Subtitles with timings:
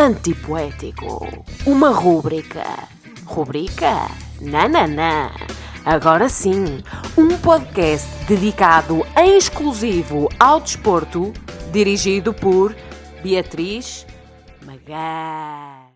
[0.00, 1.28] Antipoético.
[1.66, 2.64] Uma rúbrica.
[3.26, 4.08] Rubrica?
[4.40, 5.30] Nananã.
[5.84, 6.82] Agora sim,
[7.18, 11.34] um podcast dedicado em exclusivo ao desporto,
[11.70, 12.74] dirigido por
[13.22, 14.06] Beatriz
[14.64, 15.92] Magar.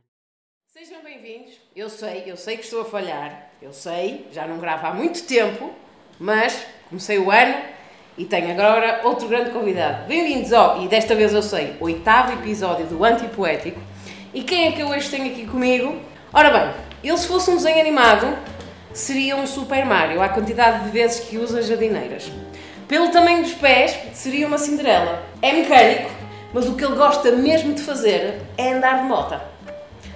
[0.66, 1.54] Sejam bem-vindos.
[1.74, 3.52] Eu sei, eu sei que estou a falhar.
[3.62, 5.72] Eu sei, já não gravo há muito tempo,
[6.20, 7.54] mas comecei o ano
[8.18, 10.06] e tenho agora outro grande convidado.
[10.06, 13.93] Bem-vindos ao, e desta vez eu sei, oitavo episódio do Antipoético.
[14.34, 15.96] E quem é que eu hoje tenho aqui comigo?
[16.32, 16.74] Ora bem,
[17.04, 18.36] ele se fosse um desenho animado,
[18.92, 22.32] seria um Super Mario, à quantidade de vezes que usa jardineiras.
[22.88, 25.22] Pelo tamanho dos pés, seria uma Cinderela.
[25.40, 26.10] É mecânico,
[26.52, 29.40] mas o que ele gosta mesmo de fazer é andar de moto.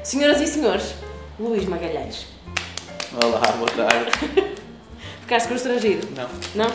[0.02, 0.94] Senhoras e senhores,
[1.38, 2.26] Luís Magalhães.
[3.22, 4.10] Olá, boa tarde.
[5.22, 6.08] Ficaste constrangido?
[6.16, 6.28] Não,
[6.66, 6.72] Não?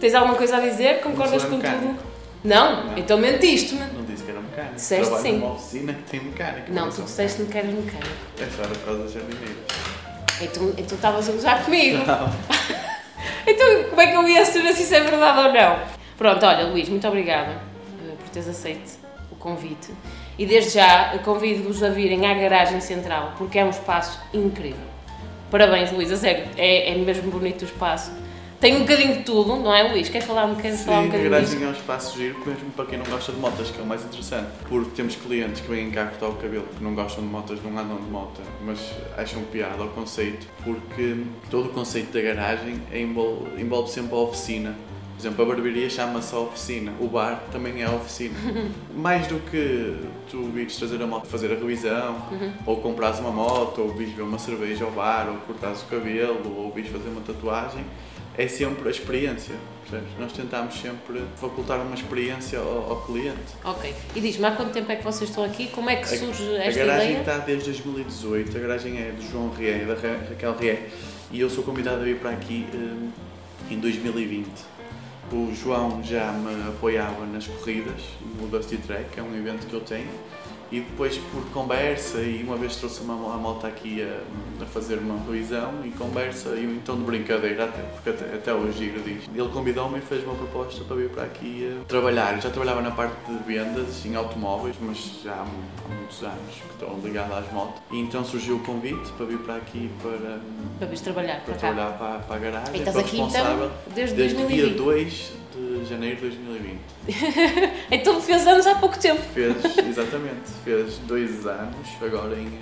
[0.00, 1.02] Tens alguma coisa a dizer?
[1.02, 1.98] Concordas com tudo?
[2.42, 2.84] Não?
[2.86, 2.98] Não.
[2.98, 3.82] Então mentiste-me.
[4.62, 4.74] Mecânico.
[4.76, 5.38] Disseste Trabalho sim.
[5.38, 6.72] numa oficina que tem mecânico.
[6.72, 8.08] Não, tu sou disseste-me que eras mecânico.
[8.38, 9.56] É só por causa das jardineiras.
[10.40, 12.04] Então então estavas a gozar comigo.
[12.06, 12.30] Não.
[13.46, 15.78] Então como é que eu ia saber se isso é verdade ou não?
[16.16, 18.98] Pronto, olha Luís, muito obrigada eh, por teres aceito
[19.30, 19.90] o convite.
[20.38, 24.88] E desde já eh, convido-vos a virem à garagem central, porque é um espaço incrível.
[25.50, 28.12] Parabéns Luís, a sério, é, é mesmo bonito o espaço.
[28.60, 30.10] Tem um bocadinho de tudo, não é Luís?
[30.10, 31.64] Queres falar um bocadinho, Sim, falar um a bocadinho garagem disso?
[31.64, 34.04] é um espaço giro, mesmo para quem não gosta de motas, que é o mais
[34.04, 34.48] interessante.
[34.68, 37.70] Porque temos clientes que vêm cá cortar o cabelo, que não gostam de motas, não
[37.78, 38.78] andam de moto, mas
[39.16, 44.18] acham piada ao conceito, porque todo o conceito da garagem é envolve, envolve sempre a
[44.18, 44.76] oficina.
[45.16, 48.34] Por exemplo, a barbearia chama-se a oficina, o bar também é a oficina.
[48.94, 49.96] Mais do que
[50.30, 52.16] tu vires trazer a moto fazer a revisão,
[52.66, 56.54] ou comprares uma moto, ou vires beber uma cerveja ao bar, ou cortares o cabelo,
[56.58, 57.84] ou vires fazer uma tatuagem,
[58.42, 59.54] é sempre a experiência.
[59.82, 60.18] percebes?
[60.18, 63.38] Nós tentamos sempre facultar uma experiência ao, ao cliente.
[63.64, 63.94] Ok.
[64.14, 65.68] E diz-me, há quanto tempo é que vocês estão aqui?
[65.68, 67.20] Como é que surge a esta garagem ideia?
[67.20, 70.88] está desde 2018, a garagem é do João Rié, da Ra- Raquel Rié,
[71.30, 73.10] e eu sou convidado a vir para aqui hum,
[73.70, 74.46] em 2020.
[75.32, 78.00] O João já me apoiava nas corridas,
[78.40, 80.08] no Dusty Track, que é um evento que eu tenho,
[80.72, 84.66] e depois por conversa, e uma vez trouxe uma mo- a moto aqui a, a
[84.66, 89.00] fazer uma revisão, e conversa, e então de brincadeira, até, porque até, até hoje giro
[89.02, 89.30] disto.
[89.34, 92.34] Ele convidou-me e fez uma proposta para vir para aqui a trabalhar.
[92.36, 96.54] Eu já trabalhava na parte de vendas em automóveis, mas já há, há muitos anos
[96.54, 97.80] que estou ligado às motos.
[97.90, 100.38] E então surgiu o convite para vir para aqui para,
[100.78, 102.74] Para vires trabalhar para para trabalhar para, para a garagem.
[102.76, 104.76] E estás aqui então desde, desde o dia 2020.
[104.76, 105.39] 2
[105.82, 106.78] de janeiro de 2020.
[107.90, 109.20] Então fez anos há pouco tempo.
[109.34, 109.56] Fez,
[109.88, 112.58] exatamente, fez dois anos, agora em,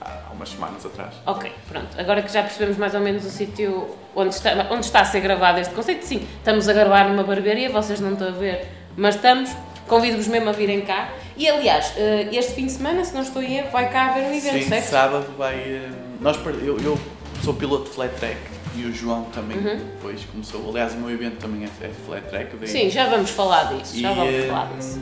[0.00, 1.14] há umas semanas atrás.
[1.26, 1.88] Ok, pronto.
[1.98, 5.20] Agora que já percebemos mais ou menos o sítio onde está, onde está a ser
[5.20, 8.66] gravado este conceito, sim, estamos a gravar numa barbearia, vocês não estão a ver,
[8.96, 9.50] mas estamos.
[9.86, 11.10] Convido-vos mesmo a virem cá.
[11.36, 14.22] E aliás, eh, este fim de semana, se não estou em erro, vai cá haver
[14.22, 14.84] um evento, Sim, certo?
[14.84, 15.56] sábado vai.
[15.56, 16.96] hum, Nós, eu, eu
[17.42, 18.36] sou piloto de flat track
[18.76, 20.68] e o João também depois começou.
[20.70, 22.56] Aliás, o meu evento também é, é flat track.
[22.56, 22.66] daí- Uhum.
[22.66, 23.98] Sim, já vamos falar disso.
[23.98, 25.00] Já E, vamos hum, falar disso.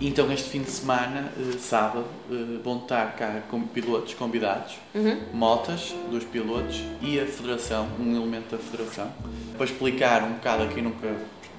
[0.00, 5.16] Então, este fim de semana, eh, sábado, eh, vão estar cá com pilotos convidados, Uhum.
[5.32, 9.12] motas dos pilotos e a federação, um elemento da federação,
[9.56, 11.06] para explicar um bocado a quem nunca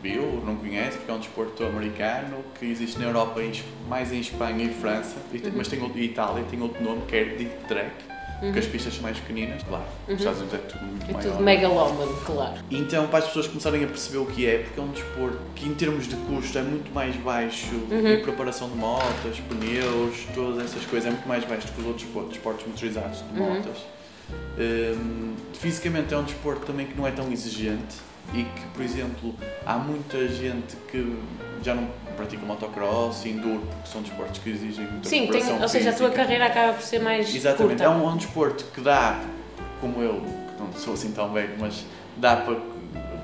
[0.01, 3.39] viu, não conhece, porque é um desporto americano que existe na Europa,
[3.87, 7.15] mais em Espanha e França, tem- mas tem outro, e Itália tem outro nome que
[7.15, 7.91] é Deep Track,
[8.39, 9.85] porque as pistas são mais pequeninas, claro.
[10.07, 11.31] Nos Estados Unidos é tudo muito É maior.
[11.31, 12.53] tudo megalómano, claro.
[12.69, 15.67] Então, para as pessoas começarem a perceber o que é, porque é um desporto que,
[15.67, 18.07] em termos de custo, é muito mais baixo Uhum.
[18.07, 21.85] e preparação de motas, pneus, todas essas coisas, é muito mais baixo do que os
[21.87, 23.53] outros desportos, desportos motorizados de Uhum.
[23.55, 23.77] motas.
[24.57, 27.95] Hum, fisicamente, é um desporto também que não é tão exigente
[28.33, 31.15] e que, por exemplo, há muita gente que
[31.63, 35.89] já não pratica motocross enduro, porque são desportos que exigem muita Sim, tem, ou seja,
[35.89, 37.83] a tua carreira acaba por ser mais Exatamente, curta.
[37.83, 39.21] é um, é um desporto que dá,
[39.81, 41.85] como eu, que não sou assim tão velho, mas
[42.17, 42.55] dá para,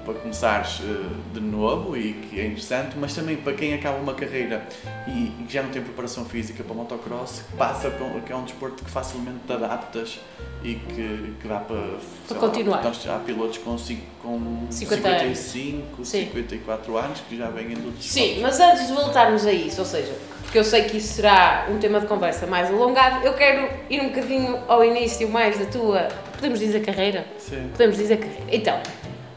[0.10, 4.16] para começares eh, de novo e que é interessante, mas também para quem acaba uma
[4.16, 4.68] carreira
[5.08, 8.44] e, que já não tem preparação física para motocross, que passa para, que é um
[8.44, 10.20] desporto que facilmente te adaptas
[10.64, 12.84] e que, que dá para, lá, continuar.
[12.84, 13.78] nós há pilotos com,
[14.22, 15.38] com 50 anos.
[15.38, 16.26] 55, Sim.
[16.26, 19.86] 54 anos que já vêm todos os Sim, mas antes de voltarmos a isso, ou
[19.86, 23.70] seja, porque eu sei que isso será um tema de conversa mais alongado, eu quero
[23.92, 27.28] ir um bocadinho ao início mais da tua, podemos dizer carreira?
[27.38, 27.70] Sim.
[27.72, 28.46] Podemos dizer carreira.
[28.52, 28.82] Então,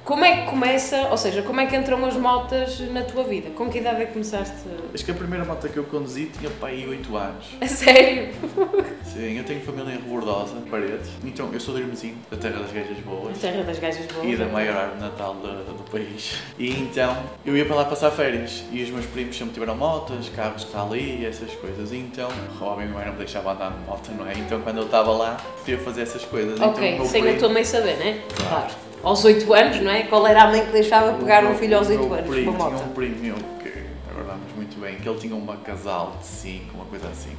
[0.05, 3.51] Como é que começa, ou seja, como é que entram as motas na tua vida?
[3.51, 4.57] Com que idade é que começaste?
[4.93, 7.47] Acho que a primeira moto que eu conduzi tinha pai aí 8 anos.
[7.61, 8.35] A sério?
[9.05, 11.09] Sim, eu tenho família em Rebordosa, Paredes.
[11.25, 13.39] Então, eu sou de Irmezinho, da terra das gajas boas.
[13.39, 14.27] Terra das gajas boas.
[14.27, 16.35] E da maior árvore Natal do, do país.
[16.59, 17.17] E então,
[17.47, 18.65] eu ia para lá passar férias.
[18.73, 21.93] E os meus primos sempre tiveram motas, carros que ali, essas coisas.
[21.93, 22.29] E então,
[22.59, 24.33] Robin não me deixava andar de moto, não é?
[24.33, 26.61] Então, quando eu estava lá, podia fazer essas coisas.
[26.61, 28.19] Ok, então, o meu sem a tua mãe saber, não é?
[28.49, 28.92] Claro.
[29.03, 30.03] Aos 8 anos, não é?
[30.05, 32.53] Qual era a mãe que deixava pegar um filho aos 8 O meu anos primo?
[32.57, 33.73] Tinha um primo meu que
[34.11, 37.33] agradamos muito bem, que ele tinha uma casal de 5, uma coisa assim.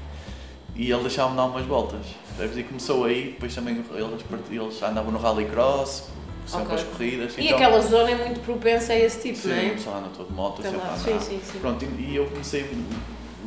[0.75, 2.01] E ele deixava-me dar umas voltas.
[2.55, 6.09] E começou aí, depois também eles, eles andavam no rallycross,
[6.45, 6.75] sempre Ok.
[6.75, 7.37] as corridas.
[7.37, 9.65] E então- aquela zona é muito propensa a esse tipo, Sim, não é?
[9.67, 11.59] o pessoal anda todo de moto, Sei sempre lá, a sim, sim, sim.
[11.59, 12.69] Pronto, e e eu comecei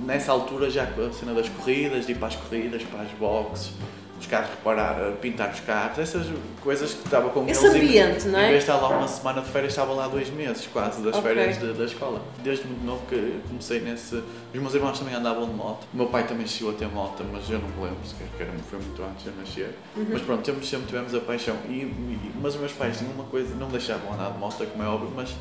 [0.04, 3.10] nessa altura já com a cena das corridas, de ir para as corridas, para as
[3.18, 3.72] boxes,
[4.18, 6.26] os carros reparar, pintar os carros, essas
[6.62, 7.76] coisas que estava com Esse eles.
[7.76, 8.46] em- ambiente, não é?
[8.46, 11.16] Em vez de estar lá uma semana de férias, estava lá dois meses quase das
[11.16, 11.22] Ok.
[11.34, 12.22] férias de- da escola.
[12.42, 14.16] Desde muito novo que comecei nesse.
[14.16, 15.86] Os meus irmãos também andavam de moto.
[15.92, 18.42] O meu pai também chegou a ter moto, mas eu não me lembro, sequer, que
[18.42, 19.74] era, foi muito antes de eu nascer.
[19.96, 20.06] Uhum.
[20.10, 21.56] Mas pronto, sempre, sempre tivemos a paixão.
[21.68, 24.82] E, e- mas os meus pais tinham uma coisa, não deixavam andar de moto, como
[24.82, 25.34] é óbvio, mas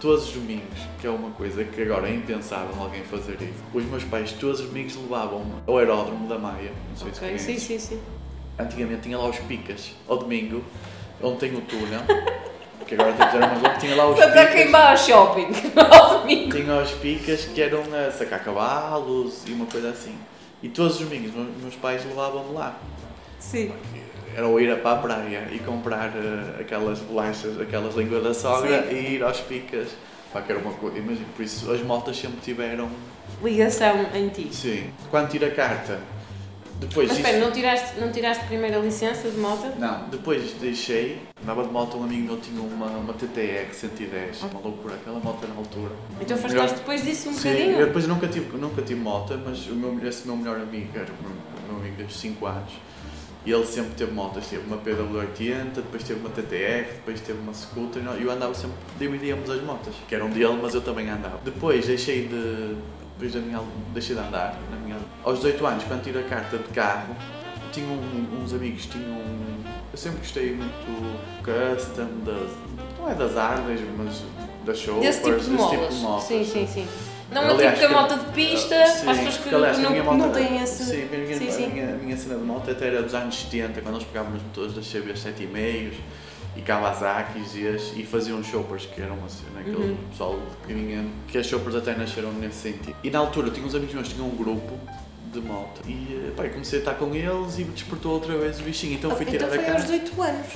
[0.00, 3.62] todos os domingos, que é uma coisa que agora é impensável alguém fazer isso.
[3.72, 7.28] Os meus pais todos os domingos levavam-me ao aeródromo da Maia, não sei se Ok,
[7.28, 7.62] conheces.
[7.62, 8.00] sim, sim, sim.
[8.58, 10.64] Antigamente tinha lá os picas, ao domingo,
[11.22, 12.00] onde tem o túnel,
[12.86, 14.70] que agora tem que ter uma tinha lá os Portanto, quem picas.
[14.72, 15.46] vá ao shopping
[15.78, 16.56] ao domingo.
[16.56, 20.16] Tinha os picas que eram a sacar cavalos e uma coisa assim.
[20.62, 21.30] E todos os domingos
[21.62, 22.76] meus pais levavam-me lá.
[23.38, 23.72] Sim.
[24.38, 28.86] Era ou ir para a praia e comprar eh, aquelas bolachas, aquelas línguas da sogra
[28.88, 28.94] Sim.
[28.94, 29.88] e ir aos picas.
[30.32, 30.96] Pá, que era uma coisa.
[30.96, 32.88] Imagina, por isso as motas sempre tiveram.
[33.42, 34.48] Ligação em ti.
[34.54, 34.92] Sim.
[35.10, 35.98] Quando tira a carta,
[36.78, 39.72] depois Mas isso- espera, não tiraste, não tiraste primeiro a licença de moto?
[39.76, 44.60] Não, depois deixei, andava de moto, um amigo meu tinha uma, uma TTX 110, uma
[44.60, 45.90] loucura, aquela moto na altura.
[46.20, 47.76] Então Melhor- afastaste depois disso um Sim, bocadinho?
[47.80, 51.06] eu depois nunca tive, nunca tive moto, mas o meu, esse meu melhor amigo era
[51.12, 52.70] o meu, o meu amigo desde 5 anos.
[53.46, 57.54] E ele sempre teve motas, teve uma PW80, depois teve uma TTR, depois teve uma
[57.54, 61.38] scooter, e eu andava sempre, dividíamos as motas, que eram dele, mas eu também andava.
[61.44, 62.76] Depois deixei de,
[63.14, 63.62] depois da minha,
[63.94, 67.14] deixei de andar, na minha, aos 18 anos, quando tive a carta de carro,
[67.72, 72.50] tinha um- uns amigos, tinham, um- eu sempre gostei muito custom, das,
[72.98, 74.22] não é das Ardas, mas
[74.66, 75.94] das shows, Desse tipo de molas.
[75.96, 76.24] motas.
[76.24, 76.86] Sim, sim, sim.
[77.30, 79.90] Não uma Aliás, típica que- moto de pista, Ah, sim, as pessoas que aliás, não,
[79.90, 80.84] minha não moto- têm esse.
[80.84, 81.64] Sim, a minha, Sim, sim.
[81.64, 84.32] A, minha, a minha cena de moto até era dos anos 70, quando eles pegavam
[84.32, 85.92] nos motores das CB 7,5
[86.56, 89.96] e Kawasaki's e, as- e faziam choppers, que eram uma cena, aquele Uhum.
[90.10, 92.96] pessoal que vinha, que as choppers até nasceram nesse sentido.
[93.04, 94.78] E na altura, tinha uns amigos meus tinham um grupo
[95.30, 98.62] de moto e pá, comecei a estar com eles e me despertou outra vez o
[98.62, 99.98] bichinho, então fui tirar Então a foi aos carta.
[99.98, 100.46] 18 anos.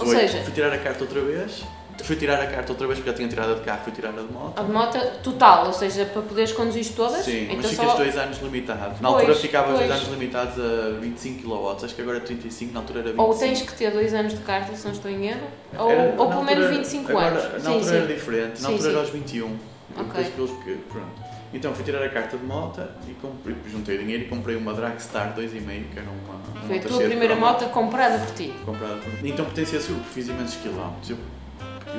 [0.00, 1.62] Ou 18, seja, fui tirar a carta outra vez,
[2.04, 4.10] fui tirar a carta outra vez porque já tinha tirado a de carro, fui tirar
[4.10, 4.58] a de moto.
[4.58, 7.24] a de moto total, ou seja, para poderes conduzir todas?
[7.24, 9.00] Sim, então mas ficas dois anos limitados.
[9.00, 12.80] Na altura ficava dois anos limitados a 25 kW, acho que agora é 35, na
[12.80, 13.28] altura era 25.
[13.32, 15.46] Ou tens que ter dois anos de carta, se não estou em erro,
[15.78, 17.52] ou, Era- ou pelo altura- menos 25 agora, anos.
[17.52, 17.96] Na sim, altura sim.
[17.96, 18.96] era diferente, Sim, na altura sim.
[18.96, 19.46] era aos 21.
[19.46, 20.04] Ok.
[20.04, 20.40] Depois que
[20.70, 21.28] eles pronto.
[21.52, 25.34] Então fui tirar a carta de moto e comprei, juntei dinheiro e comprei uma Dragstar
[25.34, 28.52] 2,5, que era uma, Foi a tua primeira moto comprada por ti.
[28.66, 29.30] comprada por mim.
[29.30, 31.08] Então pertencia a fiz imensos quilómetros.
[31.10, 31.16] Eu,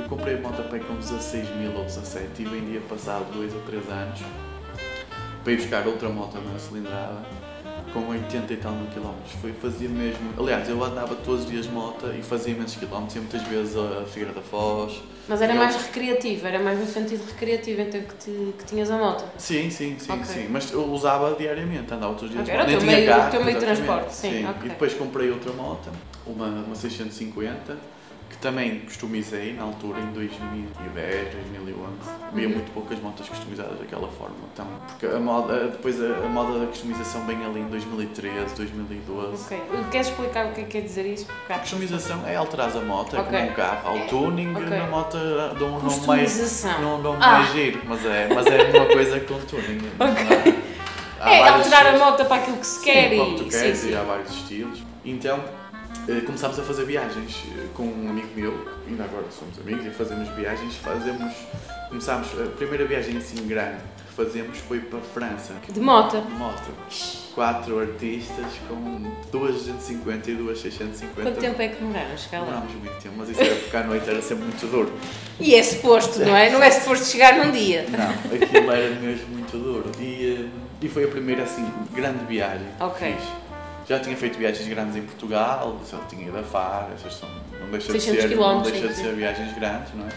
[0.02, 3.54] eu comprei a moto a pé com 16 mil ou 17 e vendia passado 2
[3.54, 4.20] ou 3 anos
[5.44, 7.18] para ir buscar outra moto na cilindrada
[7.94, 9.32] com 80 e tal mil quilómetros.
[9.42, 10.32] Foi, fazia mesmo.
[10.38, 14.06] Aliás, eu andava todos os dias moto e fazia imensos quilómetros, ia muitas vezes a
[14.06, 15.02] Figueira da Foz.
[15.28, 18.92] Mas era Eu- mais recreativo, era mais no sentido recreativo, então que, te- que tinhas
[18.92, 19.24] a moto.
[19.38, 20.26] Sim, sim, sim, Ok.
[20.26, 20.48] sim.
[20.52, 22.70] Mas eu usava diariamente, andava todos os dias Ok, de moto.
[22.70, 24.62] era o teu meio- o carro, teu meio de transporte, sim, ok.
[24.66, 25.90] E depois comprei outra moto,
[26.28, 27.76] uma, uma 650,
[28.30, 31.90] que também customizei na altura, em 2010, 2011.
[32.32, 32.54] Havia Uhum.
[32.54, 34.36] muito poucas motas customizadas daquela forma.
[34.54, 39.44] Então, porque a moda, depois a, a moda da customização vem ali em 2013, 2012.
[39.46, 39.62] Ok.
[39.92, 41.26] Queres explicar o que é que quer dizer isso?
[41.26, 43.38] Porque A customização é alterar a moto, é Ok.
[43.40, 44.66] como um carro, ao tuning, Ok.
[44.70, 47.40] na moto dá um nome mais, não, não Ah.
[47.40, 49.82] mais giro, mas é, mas é uma coisa com tuning.
[50.00, 50.60] Ok.
[51.22, 52.00] Há É alterar a estilos.
[52.00, 53.18] moto para aquilo que se quer Sim, e.
[53.20, 53.98] como tu queres, sim, e sim.
[53.98, 54.80] há vários estilos.
[55.04, 55.44] Então
[56.26, 58.54] começámos a fazer viagens eh, com um amigo meu,
[58.88, 61.34] ainda agora somos amigos e fazemos viagens, fazemos,
[61.90, 63.78] começámos, a primeira viagem assim grande
[64.08, 66.20] que fazemos foi para a França, De moto.
[66.22, 66.72] de moto.
[67.36, 71.22] Quatro artistas com duas 250 e duas 650.
[71.22, 72.46] Quanto tempo é que demoraram a chegar lá?
[72.48, 74.92] Demorámos muito tempo, mas isso era porque à noite era sempre muito duro.
[75.40, 76.50] E é suposto, não é?
[76.50, 77.86] Não é suposto chegar num dia.
[77.90, 79.90] Não, aquilo era mesmo muito duro.
[80.00, 83.16] E, eh, e foi a primeira assim, grande viagem que Ok.
[83.16, 83.49] fiz.
[83.90, 87.28] Já tinha feito viagens grandes em Portugal, já tinha ido a Faro, essas são,
[87.60, 90.10] não deixa de 600 ser, não deixa de ser viagens grandes, não é?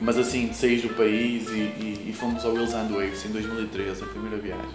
[0.00, 4.04] Mas assim, sair do país e, e, e fomos ao Wills and Waves em 2013,
[4.04, 4.70] a primeira viagem.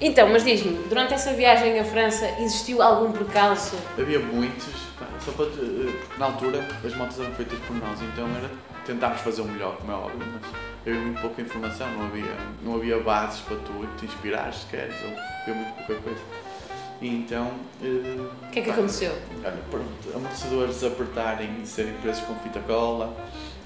[0.00, 3.74] Então, mas diz-me, durante essa viagem à França existiu algum percalço?
[3.98, 4.66] Havia muitos,
[5.24, 8.50] só para, te- eh, porque na altura as motos eram feitas por nós, então era
[8.84, 10.50] tentámos fazer o melhor, como é óbvio, mas
[10.86, 14.94] havia muito pouca informação, não havia, não havia bases para tu te inspirares, se queres,
[15.04, 15.08] ou
[15.42, 16.20] havia muito pouca coisa.
[17.04, 17.50] E então.
[17.82, 17.86] eh,
[18.46, 19.12] O que é que pá, aconteceu?
[19.44, 23.14] Olha, pronto, amortecedores desapertarem e serem presos com fita cola,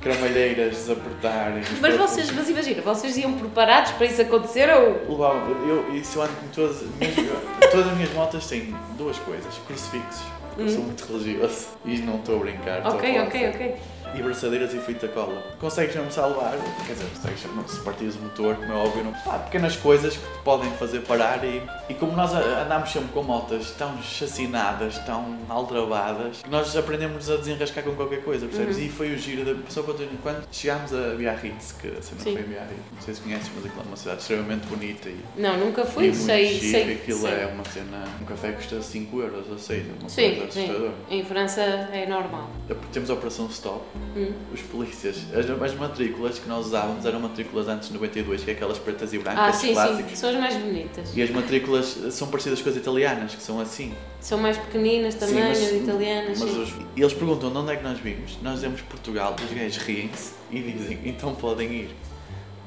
[0.00, 1.62] cramalheiras desapertarem.
[1.80, 5.08] Mas vocês, mas imagina, vocês iam preparados para isso acontecer ou...
[5.08, 7.14] Levavam, eu, isso eu ando com todas, as minhas-
[7.70, 10.22] todas as minhas motas têm duas coisas: crucifixos,
[10.58, 12.78] eu sou muito religioso e não estou a brincar.
[12.78, 12.96] estou a.
[12.96, 13.76] Ok, ok, ok.
[14.14, 15.42] E braçadeiras e fita cola.
[15.60, 19.14] Consegues mesmo salvar, quer dizer, consegues, não, se partires o motor, como é óbvio, não.
[19.32, 23.22] Há pequenas coisas que te podem fazer parar e, e como nós andámos sempre com
[23.22, 28.76] motas tão chacinadas, tão aldrabadas, que nós aprendemos a desenrascar com qualquer coisa, percebes?
[28.76, 28.82] Uhum.
[28.84, 32.32] E foi o giro, da, para ter quando chegámos a Biarritz, que a cena Sim.
[32.32, 35.20] foi em Biarritz, não sei se conheces, mas aquilo é uma cidade extremamente bonita e
[35.36, 36.92] Não, nunca fui, e muito sei, chique, sei.
[36.94, 37.32] aquilo sei.
[37.32, 38.04] é uma cena.
[38.20, 40.64] Um café custa 5 euros ou 6, é uma Sim, coisa sim.
[40.64, 40.94] assustadora.
[41.10, 42.50] Em França é normal.
[42.92, 43.84] Temos a Operação Stop,
[44.16, 44.32] Hum.
[44.52, 48.54] os polícias, as, as matrículas que nós usávamos eram matrículas antes de 92, que é
[48.54, 50.18] aquelas pretas e brancas Ah, sim, sim, clássicas.
[50.18, 51.16] são as mais bonitas.
[51.16, 53.94] E as matrículas são parecidas com as italianas, que são assim.
[54.20, 56.38] São mais pequeninas Sim, também, as italianas.
[56.40, 56.62] Mas sim.
[56.62, 58.38] os- e eles perguntam de onde é que nós vimos.
[58.42, 61.90] Nós dizemos Portugal, os gajos riem-se e dizem, então podem ir.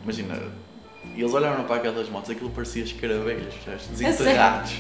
[0.04, 0.40] Imagina,
[1.16, 3.88] e eles olharam para aquelas motos, aquilo parecia escaravelhos, percebes?
[3.88, 4.74] desenterrados.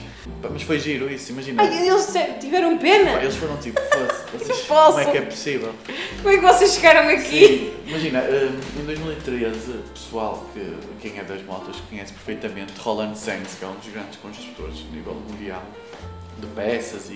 [0.49, 1.63] Mas foi giro isso, imagina.
[1.63, 3.21] Ai, eles tiveram pena!
[3.21, 5.73] Eles foram tipo, "Foda-se, vocês, posso." como é que é possível?
[6.21, 7.47] Como é que vocês chegaram aqui?
[7.47, 13.55] Sim, imagina, hum, em 2013, pessoal que quem é das motos conhece perfeitamente Roland Sands,
[13.55, 15.63] que é um dos grandes construtores a nível mundial
[16.39, 17.13] de peças e,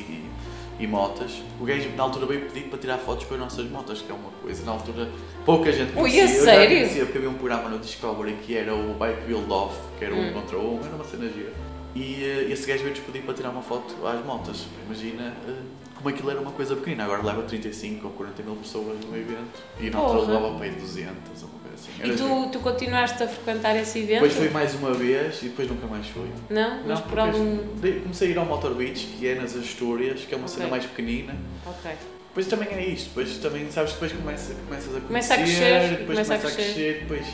[0.79, 1.41] e motas.
[1.59, 4.15] O gajo na altura veio pedir para tirar fotos com as nossas motas, que é
[4.15, 5.09] uma coisa, na altura
[5.45, 6.23] pouca gente Ui, conhecia.
[6.23, 6.77] a Eu já sério?
[6.77, 10.13] conhecia porque havia um programa no Discovery que era o Bike Build Off, que era
[10.13, 10.33] um Hum.
[10.33, 11.53] contra um, era uma cena gira.
[11.95, 14.65] E eh, esse gajo veio-nos pedir para tirar uma foto às motas.
[14.85, 15.53] Imagina eh,
[15.95, 19.63] como aquilo era uma coisa pequenina, agora leva 35 ou 40 mil pessoas no evento.
[19.79, 21.91] E na altura levava para aí 200 ou uma coisa assim.
[21.99, 24.13] Era E tu, tu continuaste a frequentar esse evento?
[24.21, 26.27] Depois fui mais uma vez e depois nunca mais fui.
[26.49, 26.83] Não?
[26.85, 27.57] Mas por algum.
[28.03, 30.71] comecei a ir ao Motor Beach, que é nas Astúrias, que é uma cena Ok.
[30.71, 31.35] mais pequenina.
[31.65, 31.91] Ok.
[32.29, 35.89] Depois também é isto, depois também, sabes, depois começa, começas a conhecer, Começa a crescer,
[35.91, 37.25] depois começa a começa a crescer, depois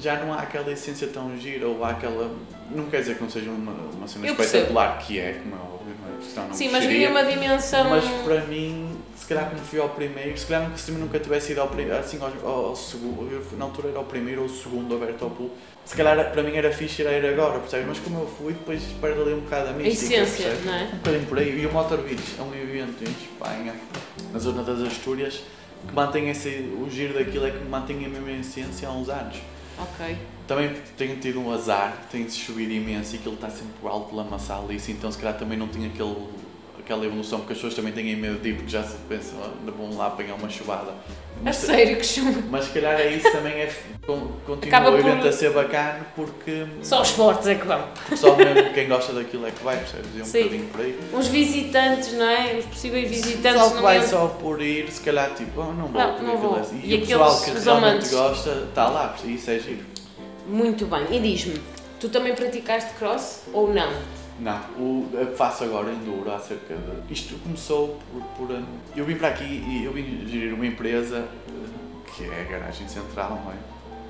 [0.00, 2.30] já não há aquela essência tão gira ou há aquela...
[2.70, 4.64] Não quer dizer que não seja uma, uma cena Eu percebo.
[4.64, 5.94] espetacular, que é, como é óbvio,
[6.36, 6.52] não é?
[6.52, 7.88] Sim, mas havia uma dimensão.
[7.90, 11.60] Mas para mim, se calhar como fui ao primeiro, se calhar se nunca tivesse ido
[11.62, 14.94] ao, pri- assim, ao, ao, segundo, eu na altura era o primeiro ou o segundo
[14.94, 17.86] aberto ao público, se calhar para mim era fixe ir a ir agora, percebes?
[17.88, 20.66] Mas como eu fui, depois perde ali um bocado a A mística, essência, percebes?
[20.66, 20.82] não é?
[20.92, 21.60] Um bocadinho por aí.
[21.62, 23.74] E o Motor Beach é um evento em Espanha,
[24.32, 25.40] na zona das Astúrias,
[25.86, 29.36] que mantém esse, o giro daquilo é que mantém a mesma essência há uns anos.
[29.80, 30.18] Ok.
[30.46, 34.76] Também tenho tido um azar, tem-se chovido imenso e aquilo está sempre alto lamaçal e
[34.76, 36.16] isso, então se calhar também não tinha aquele,
[36.88, 39.50] aquela evolução, porque as pessoas também têm medo de ir, porque já se pensam, ah,
[39.76, 40.90] vão lá apanhar uma chuvada.
[40.90, 42.42] A Mas, sério, que chuva.
[42.50, 43.72] mas se calhar é isso também, é,
[44.06, 47.66] con- continua Acaba o por- evento a ser bacana porque Só os fortes é que
[47.66, 47.84] vão.
[48.16, 50.06] só mesmo quem gosta daquilo é que vai, percebes?
[50.18, 50.38] É um Sim.
[50.44, 50.98] bocadinho por aí.
[51.12, 52.54] Os visitantes, não é?
[52.58, 55.88] Os possíveis visitantes pessoal que vai iam- só por ir, se calhar tipo, oh, não
[55.88, 56.56] vou, Não, não vou.
[56.56, 56.80] é assim.
[56.82, 59.84] E E, o pessoal que realmente gosta está lá, e isso é giro.
[60.48, 61.04] Muito bem.
[61.10, 61.60] E diz-me,
[62.00, 63.92] tu também praticaste cross ou não?
[64.40, 67.12] Não, o, faço agora enduro há cerca de.
[67.12, 67.98] Isto começou
[68.36, 68.62] por, por,
[68.94, 72.88] Eu vim para aqui e eu vim gerir uma empresa eh, que é a Garagem
[72.88, 73.56] Central, não é?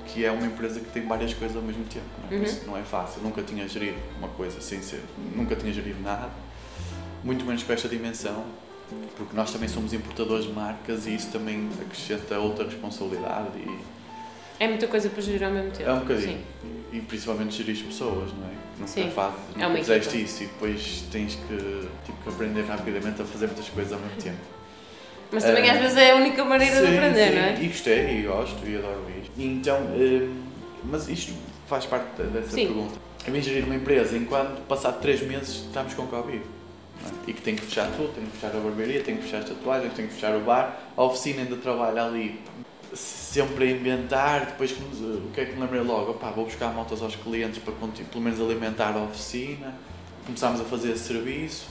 [0.05, 2.39] Que é uma empresa que tem várias coisas ao mesmo tempo, não é?
[2.39, 2.43] Uhum.
[2.43, 3.21] isso não é fácil.
[3.23, 5.01] Nunca tinha gerido uma coisa sem ser.
[5.35, 6.29] Nunca tinha gerido nada,
[7.23, 8.45] muito menos com esta dimensão,
[9.17, 13.98] porque nós também somos importadores de marcas e isso também acrescenta outra responsabilidade e
[14.59, 15.89] É muita coisa para gerir ao mesmo tempo.
[15.89, 16.37] é um bocadinho.
[16.61, 16.69] Sim.
[16.91, 18.51] E principalmente gerir as pessoas, não é?
[18.79, 19.11] Nunca Sim.
[19.11, 20.23] faz, É nunca uma fizeste equipa.
[20.25, 24.21] isso e depois tens que, tipo, que aprender rapidamente a fazer muitas coisas ao mesmo
[24.21, 24.37] tempo.
[25.31, 27.61] Mas também Eh, às vezes é a única maneira de Sim, aprender, sim, não é?
[27.61, 29.31] E gostei, e gosto, e adoro isto.
[29.37, 30.41] Então, hum,
[30.85, 31.33] mas isto
[31.67, 32.65] faz parte dessa Sim.
[32.67, 32.95] pergunta.
[33.27, 36.41] Eu vim gerir uma empresa enquanto, passado 3 meses, estamos com Covid.
[37.03, 37.13] não é?
[37.27, 39.49] E que tem que fechar tudo, tem que fechar a barbearia, tem que fechar as
[39.49, 42.39] tatuagens, tem que fechar o bar, a oficina ainda trabalha ali
[42.93, 46.11] sempre a inventar, depois o que é que me lembrei logo?
[46.11, 49.75] Opá, vou buscar motos aos clientes para pelo menos alimentar a oficina,
[50.25, 51.67] começámos a fazer esse serviço,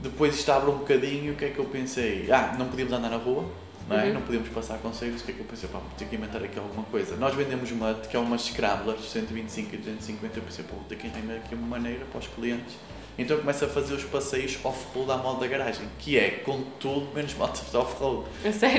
[0.00, 2.30] depois isto abre um bocadinho, o que é que eu pensei?
[2.30, 3.44] Ah, não podíamos andar na rua,
[3.88, 4.06] não é?
[4.06, 4.14] Uhum.
[4.14, 5.68] Não podíamos passar conselhos, o que é que eu pensei?
[5.68, 7.16] Pá, vou ter que inventar aqui alguma coisa.
[7.16, 10.96] Nós vendemos mud, que é umas scramblers, 125 e 250, eu pensei, pô, vou ter
[10.96, 12.74] que inventar aqui uma maneira para os clientes
[13.18, 17.14] Então começo a fazer os passeios off-road à moda da garagem, que é com tudo
[17.14, 18.26] menos motas de off-road.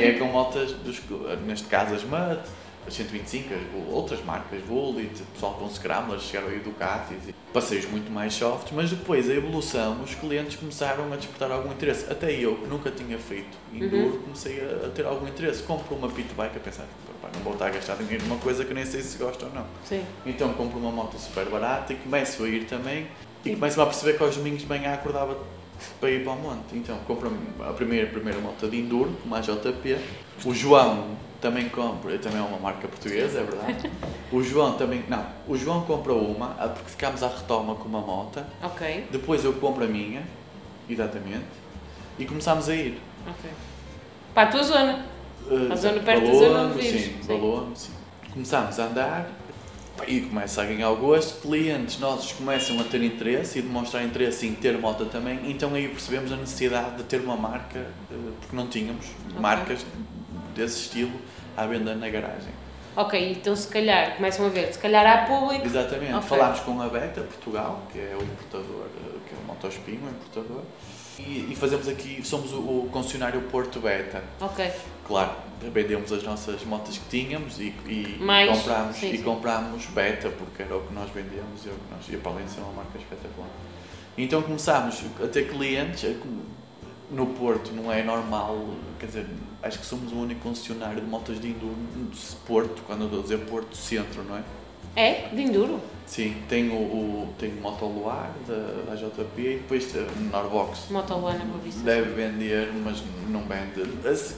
[0.03, 0.99] É com motas, dos,
[1.45, 2.41] neste caso as MUD,
[2.87, 8.33] as 125, as, outras marcas, Bullet, pessoal com Scramblers, chegaram aí Ducatis, passeios muito mais
[8.33, 12.11] softs, mas depois a evolução, os clientes começaram a despertar algum interesse.
[12.11, 15.63] Até eu, que nunca tinha feito enduro, comecei a, a ter algum interesse.
[15.63, 16.85] Compro uma pit bike a pensar,
[17.21, 19.51] "Pá, não vou estar a gastar dinheiro numa coisa que nem sei se gosto ou
[19.53, 19.65] não.
[19.85, 20.03] Sim.
[20.25, 23.07] Então compro uma moto super barata e começo a ir também
[23.45, 25.37] e começo a perceber que aos domingos de manhã acordava
[25.99, 26.73] para ir para o monte.
[26.75, 27.31] Então compro
[27.67, 29.97] a primeira, a primeira moto de enduro, uma JP.
[30.43, 31.09] O João
[31.39, 33.91] também compra, também é uma marca portuguesa, é verdade.
[34.31, 38.43] O João também, não, o João compra uma, porque ficámos à retoma com uma moto.
[38.63, 40.23] Ok, Depois eu compro a minha,
[40.89, 41.45] exatamente,
[42.17, 42.99] e começámos a ir.
[43.27, 43.51] ok.
[44.33, 45.05] Para a tua zona.
[45.47, 47.15] Uh, A zona perto da zona onde Sim.
[47.27, 47.91] Balongo, sim.
[48.33, 49.29] Começámos a andar
[50.07, 51.41] e começa a ganhar o gosto.
[51.41, 55.39] Clientes nossos começam a ter interesse e demonstrar interesse em ter moto também.
[55.49, 59.05] Então aí percebemos a necessidade de ter uma marca, uh, porque não tínhamos
[59.39, 59.85] marcas
[60.53, 61.13] desse estilo
[61.55, 62.53] à venda na garagem.
[62.95, 65.65] Ok, então se calhar, começam a ver, se calhar há público.
[65.65, 66.13] Exatamente.
[66.13, 66.29] Ok.
[66.29, 70.09] Falámos com a Beta Portugal, que é o importador, uh, que é o Motospin, o
[70.09, 70.61] importador.
[71.19, 74.21] E, e fazemos aqui, somos o, o concessionário Porto Beta.
[74.41, 74.69] Ok,
[75.07, 75.31] Claro,
[75.71, 79.23] vendemos as nossas motas que tínhamos e, e Mais, comprámos, sim, e sim.
[79.23, 82.31] comprámos beta, porque era o que nós vendíamos e, é o que nós, e para
[82.31, 83.49] além de ser uma marca espetacular.
[84.17, 86.55] Então começámos a ter clientes, com-
[87.15, 88.67] no Porto não é normal,
[88.99, 89.27] quer dizer,
[89.61, 92.09] acho que somos o único concessionário de motas de enduro no
[92.47, 94.43] Porto, quando eu estou a dizer Porto Centro, não é?
[94.95, 95.29] É?
[95.33, 95.79] De enduro?
[96.05, 99.91] Sim, tem o, o, tem o Motoluar da, da JP e depois
[100.31, 100.87] Norbox.
[100.91, 101.81] Motoluana para Vista.
[101.81, 103.89] Deve vender, mas não vende.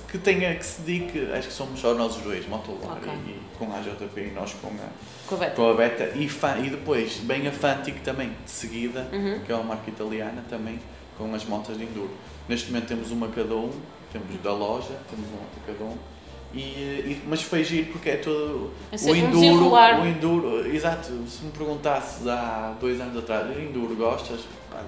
[0.10, 3.12] Que tenha que se dedique, acho que somos só nós os dois, Motoluar Ok.
[3.12, 4.72] e, e com a JP e nós com a,
[5.28, 5.56] Com a Beta.
[5.56, 9.40] com a Beta e, Fa- e depois vem a Fantic também, de seguida, Uhum.
[9.46, 10.80] que é uma marca italiana também,
[11.18, 12.12] com as motas de enduro.
[12.48, 13.72] Neste momento temos uma cada um,
[14.14, 15.98] temos da loja, temos uma cada um.
[16.54, 21.12] E, e- mas foi giro porque é todo É o um enduro, o enduro, exato,
[21.28, 24.42] se me perguntasses há dois anos atrás, enduro gostas?
[24.72, 24.82] Pá,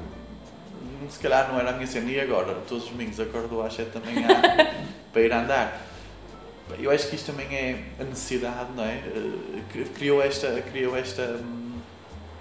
[1.09, 3.97] se calhar não era a minha cena e agora, todos os domingos acordo às 7
[3.97, 4.27] da manhã
[5.11, 5.85] para ir andar.
[6.77, 9.01] Eu acho que isto também é a necessidade, não é?
[9.75, 11.71] Eh, Criou esta, criou esta hum,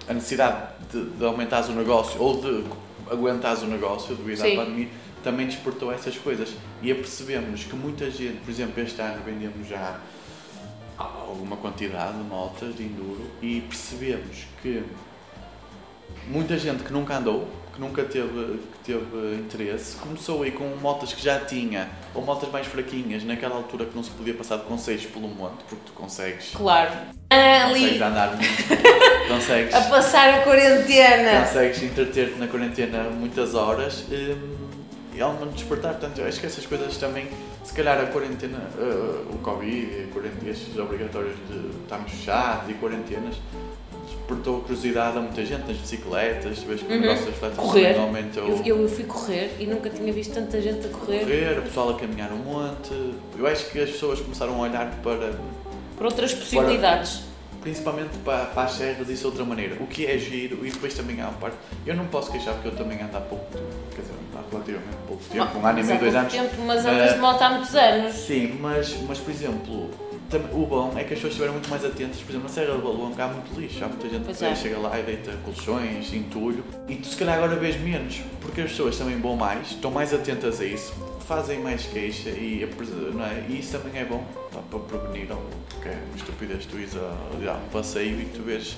[0.07, 0.57] a necessidade
[0.91, 2.63] de, de aumentares o negócio ou de
[3.11, 4.53] aguentares o negócio devido Sim.
[4.53, 4.87] à pandemia,
[5.23, 6.49] também despertou essas coisas.
[6.81, 9.99] E apercebemos que muita gente, por exemplo, este ano vendemos já
[10.97, 14.83] alguma quantidade de motas de enduro e percebemos que
[16.27, 21.13] muita gente que nunca andou, que nunca teve, que teve interesse, começou aí com motas
[21.13, 24.63] que já tinha, ou motas mais fraquinhas, naquela altura que não se podia passar de
[24.63, 26.91] conselhos pelo monte, porque tu consegues, Claro.
[27.29, 28.47] Ali, consegues andar muito,
[29.29, 31.41] consegues, a passar a quarentena.
[31.45, 34.78] consegues entreter-te na quarentena muitas horas hum,
[35.19, 37.27] e ao me despertar, portanto, eu acho que essas coisas também,
[37.65, 42.73] se calhar a quarentena, uh, o Covid, a quarentena, estes obrigatórios de estarmos fechados e
[42.75, 43.35] quarentenas,
[44.07, 47.01] despertou a curiosidade a muita gente nas bicicletas, tu vês que o Uhum.
[47.01, 47.99] negócio das bicicletas Correr.
[47.99, 48.47] aumentou.
[48.47, 51.89] Eu, eu fui correr e nunca tinha visto tanta gente a correr Correr, o pessoal
[51.89, 52.93] a caminhar um monte.
[53.37, 55.33] Eu acho que as pessoas começaram a olhar para,
[55.97, 57.23] por outras possibilidades.
[57.61, 59.75] Principalmente para, para as serras disso de outra maneira.
[59.81, 61.57] O que é giro e depois também há uma parte.
[61.85, 64.97] Eu não posso queixar porque eu também ando há pouco tempo, quer dizer, há relativamente
[65.07, 66.33] pouco tempo, um ano e meio, dois anos.
[66.33, 68.13] Tempo, mas andas Eh, de moto há muitos anos.
[68.15, 69.89] Sim, mas, mas por exemplo,
[70.37, 72.17] o bom é que as pessoas estiveram muito mais atentas.
[72.21, 74.55] Por exemplo, na Serra do Balonga há muito lixo, há muita gente Pois que é.
[74.55, 76.63] chega lá e deita colchões, entulho.
[76.87, 80.13] E tu se calhar agora vês menos, porque as pessoas também vão mais, estão mais
[80.13, 80.93] atentas a isso,
[81.27, 83.45] fazem mais queixa e, é?
[83.49, 85.45] e isso também é bom pá, para prevenir algo
[85.81, 88.75] que é uma estupidez tu ires a, a um passeio e tu vês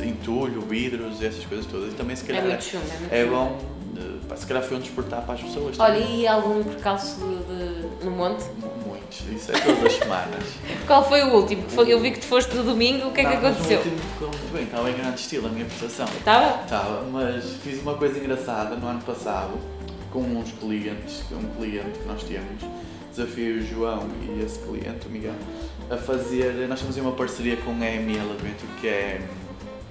[0.00, 1.92] entulho, vidros e essas coisas todas.
[1.92, 3.58] E também se É calhar muito chumbo, é muito é bom,
[4.36, 5.78] se calhar foi um despertar para as pessoas.
[5.78, 6.20] Olha, também.
[6.20, 8.44] e algum percalço de- de- no monte?
[8.86, 10.44] Muitos, isso é todas as semanas.
[10.86, 11.64] Qual foi o último?
[11.86, 13.80] Eu vi que tu foste no domingo, o que é que aconteceu?
[13.80, 16.06] O último correu muito bem, estava em grande estilo a minha prestação.
[16.16, 16.62] Estava?
[16.62, 19.52] Estava, mas fiz uma coisa engraçada no ano passado
[20.12, 22.62] com uns clientes, um cliente que nós temos,
[23.14, 25.34] desafiei o João e esse cliente, o Miguel,
[25.90, 26.66] a fazer.
[26.68, 29.20] Nós temos aí uma parceria com a EML Adventure que é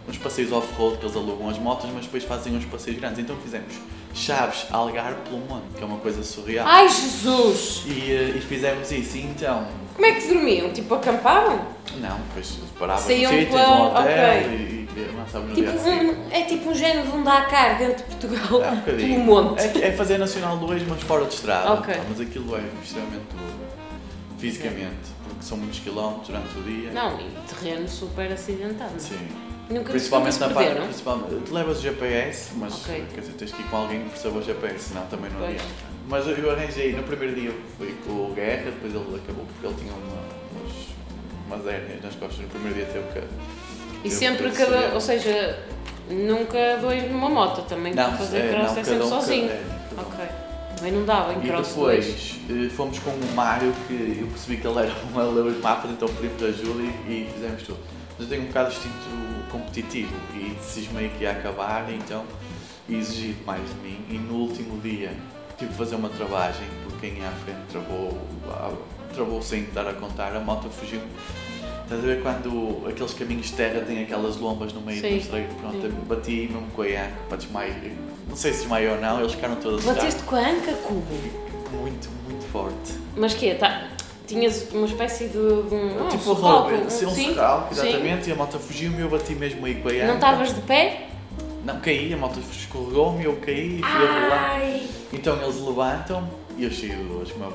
[0.08, 3.20] uns passeios off-road que eles alugam as motas, mas depois fazem uns passeios grandes.
[3.20, 3.74] Então fizemos
[4.14, 6.66] Chaves Algarve pelo monte, que é uma coisa surreal.
[6.68, 7.84] Ai Jesus!
[7.86, 10.72] E, eh, e fizemos isso, e então Como é que dormiam?
[10.72, 11.60] Tipo, acampavam?
[12.00, 14.14] Não, depois parava no sítio, no hotel ok.
[14.50, 14.88] e, e
[15.54, 19.20] Tipo, um, é tipo um género de um Dakar dentro de Portugal, É um pelo
[19.20, 19.62] monte.
[19.62, 21.74] É, é fazer Nacional 2, mas fora de estrada.
[21.74, 21.94] Ok.
[21.94, 23.68] Pá, Mas aquilo é extremamente duro,
[24.40, 26.92] fisicamente, porque são muitos quilómetros durante o dia.
[26.92, 28.98] Não, e terreno super acidentado.
[28.98, 29.47] Sim.
[29.70, 30.76] Nunca, Principalmente na parte.
[30.76, 33.04] Principalmente, tu levas o GPS, mas Ok.
[33.14, 35.50] quer dizer, tens que ir com alguém que perceba o GPS, senão também não Pois.
[35.56, 35.74] adianta.
[36.08, 39.76] Mas eu arranjei, no primeiro dia fui com o Guerra, depois ele acabou porque ele
[39.76, 40.24] tinha uma,
[40.62, 40.74] umas,
[41.66, 42.40] umas hérnias nas costas.
[42.40, 44.08] No primeiro dia teve que.
[44.08, 44.94] E sempre que cada.
[44.94, 45.60] Ou seja,
[46.10, 49.48] nunca dois numa moto também para fazer é, cross não, é sempre um, sozinho.
[49.50, 50.02] cada- é, cada.
[50.08, 50.26] Ok.
[50.78, 52.06] Também não dava em E cross dois.
[52.06, 55.60] depois eh, fomos com o Mário, que eu percebi que ele era um ler os
[55.62, 57.80] mapas, então pedimos ajuda e, e fizemos tudo.
[58.18, 62.26] Mas eu tenho um bocado de instinto competitivo e cismei que ia acabar, então
[62.90, 64.00] exigi mais de mim.
[64.10, 65.12] E no último dia
[65.58, 68.18] tive que fazer uma travagem, porque quem ia à frente travou,
[68.50, 68.74] ah,
[69.14, 71.02] travou sem dar a contar, a moto fugiu.
[71.84, 75.18] Estás a ver quando aqueles caminhos de terra têm aquelas lombas no meio Sim, do
[75.18, 75.56] estreito?
[75.56, 75.90] Pronto, sim.
[76.06, 77.78] bati mesmo com a iaco para desmaiar.
[78.28, 81.02] Não sei se desmaiou ou não, eles ficaram todos Bateste com a anca como?
[81.72, 82.94] muito, muito forte.
[83.16, 83.88] Mas que tá,
[84.28, 86.06] Tinhas uma espécie de, de um.
[86.06, 87.88] um tipo socalco, roubo, sim, um sim, socalco, sim.
[87.88, 90.62] exatamente, e a moto fugiu-me e eu bati mesmo aí com a Não estavas de
[90.62, 91.08] pé?
[91.64, 94.80] Não, caí, a moto escorregou-me, eu caí e fui a!
[95.14, 97.50] Então eles levantam e eu cheio de dores, como é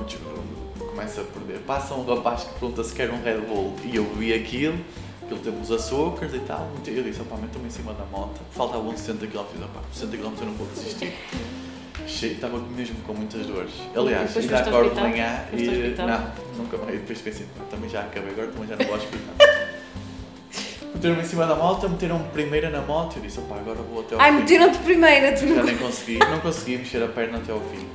[0.93, 1.59] começo a perder.
[1.59, 4.77] Passa um rapaz que pergunta se quer um Red Bull e eu vi aquilo,
[5.23, 6.69] aquilo teve os açúcares e tal.
[6.85, 10.45] Eu disse, opá, meto-me em cima da moto, faltavam 60 km, opá, 60 km eu
[10.45, 11.13] não vou desistir.
[12.05, 13.71] Estava mesmo com muitas dores.
[13.95, 15.95] Aliás, ainda acordo de manhã e.
[15.97, 16.95] Não, nunca mais.
[16.95, 19.35] E depois pensei, "Pá, também já acabei agora, também já não vou ao hospital.
[20.95, 24.01] Meteram-me em cima da moto, meteram-me primeira na moto e eu disse, opá, agora vou
[24.01, 24.37] até ao Ai, fim.
[24.39, 27.85] meteram-te primeira, tu Já nem consegui, não consegui mexer a perna até ao fim.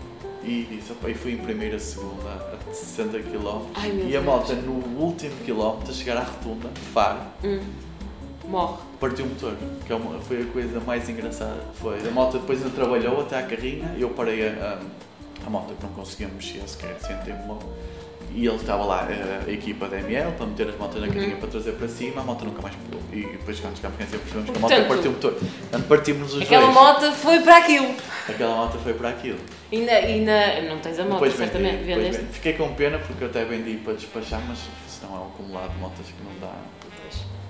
[0.45, 3.63] E disse, opa, e fui em primeira, segunda, a 60 km.
[3.77, 7.61] Ai, e a moto no último quilómetro, a chegar à rotunda, de Faro, Hum.
[8.49, 8.79] Morre.
[8.99, 9.55] partiu o motor.
[9.87, 11.61] Que é uma- foi a coisa mais engraçada.
[11.75, 11.99] Foi.
[12.07, 15.83] A moto depois ainda trabalhou até à carrinha, eu parei a, a, a moto que
[15.87, 17.39] não conseguia mexer sequer, sentei-me.
[18.35, 21.15] E ele estava lá, eh, a, equipa da ML, para meter as motos na Uhum.
[21.15, 23.03] carrinha para trazer para cima, a moto nunca mais pulou.
[23.11, 25.33] E depois quando chegámos a Conhecer percebemos que a moto Portanto, partiu o motor.
[25.35, 26.75] Portanto, partimos os Aquela dois.
[26.75, 27.95] moto foi para aquilo.
[28.29, 29.39] Aquela moto foi para aquilo.
[29.73, 31.85] E na, e na- não tens a moto, Depois certamente.
[31.85, 32.19] vendi.
[32.33, 34.59] Fiquei com pena porque eu até vendi para despachar, mas
[34.89, 36.55] senão é um acumulado de motas que não dá.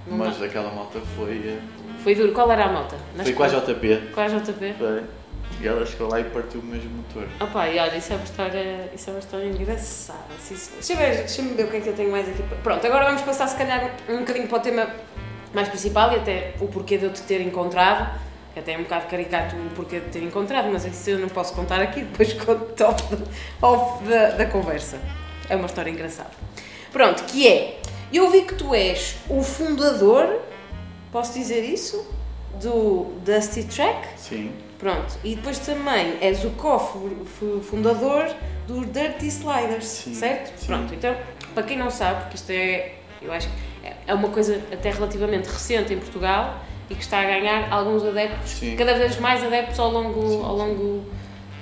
[0.09, 0.47] Não mas dá.
[0.47, 1.43] aquela moto foi.
[1.47, 1.59] eh,
[2.03, 2.33] Foi duro.
[2.33, 2.95] Qual era a moto?
[3.17, 3.67] Na Foi com a escola?
[3.75, 4.11] JP.
[4.15, 4.75] Com a JP?
[4.79, 5.03] Foi.
[5.61, 7.27] E ela chegou lá e partiu o mesmo motor.
[7.41, 10.19] Opa, e olha, isso é uma história, isso é uma história engraçada.
[10.39, 10.77] sim, senhor.
[10.79, 12.43] Deixa eu ver, deixa-me ver o que é que eu tenho mais aqui.
[12.63, 14.89] Pronto, agora vamos passar se calhar um bocadinho para o tema
[15.53, 18.21] mais principal e até o porquê de eu te ter encontrado.
[18.55, 21.29] Que até é um bocado caricato o porquê de ter encontrado, mas isso eu não
[21.29, 23.05] posso contar aqui, depois conto off,
[23.63, 24.99] off da, da conversa.
[25.49, 26.31] É uma história engraçada.
[26.93, 27.79] Pronto, que é,
[28.17, 30.41] eu vi que tu és o fundador,
[31.13, 32.07] posso dizer isso?
[32.63, 34.09] Do Dusty Track?
[34.17, 34.53] Sim.
[34.79, 38.33] Pronto, e depois também és o co-fundador
[38.67, 40.57] do Dirty Sliders, Sim, certo?
[40.59, 40.67] sim.
[40.67, 41.17] Pronto, então,
[41.55, 45.47] para quem não sabe, porque isto é, eu acho que é- uma coisa até relativamente
[45.47, 48.77] recente em Portugal e que está a ganhar alguns adeptos, Sim.
[48.77, 51.05] cada vez mais adeptos ao longo, ao longo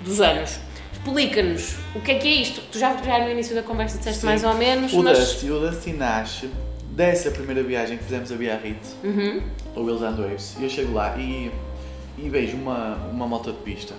[0.04, 0.58] dos anos.
[1.06, 2.60] Explica-nos o que é que é isto.
[2.72, 4.26] Tu já, já no início da conversa disseste Sim.
[4.26, 5.18] mais ou menos, O mas.
[5.18, 6.50] Dusty, o Dusty nasce
[6.90, 9.42] dessa primeira viagem que fizemos a Biarritz, Uhum.
[9.76, 10.56] o Wheels and Waves.
[10.58, 11.52] E eu chego lá e,
[12.18, 13.94] e vejo uma, uma moto de pista.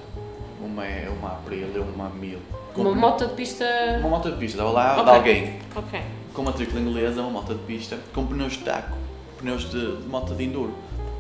[0.62, 0.84] Uma,
[1.18, 2.40] uma Aprilia, uma Mil.
[2.76, 3.66] Uma moto de pista.
[4.00, 5.14] Uma moto de pista, estava lá de Ok.
[5.14, 5.54] alguém.
[5.76, 6.02] Ok.
[6.34, 8.96] com matrícula inglesa, uma moto de pista, com pneus de taco,
[9.40, 10.74] pneus de, de moto de enduro,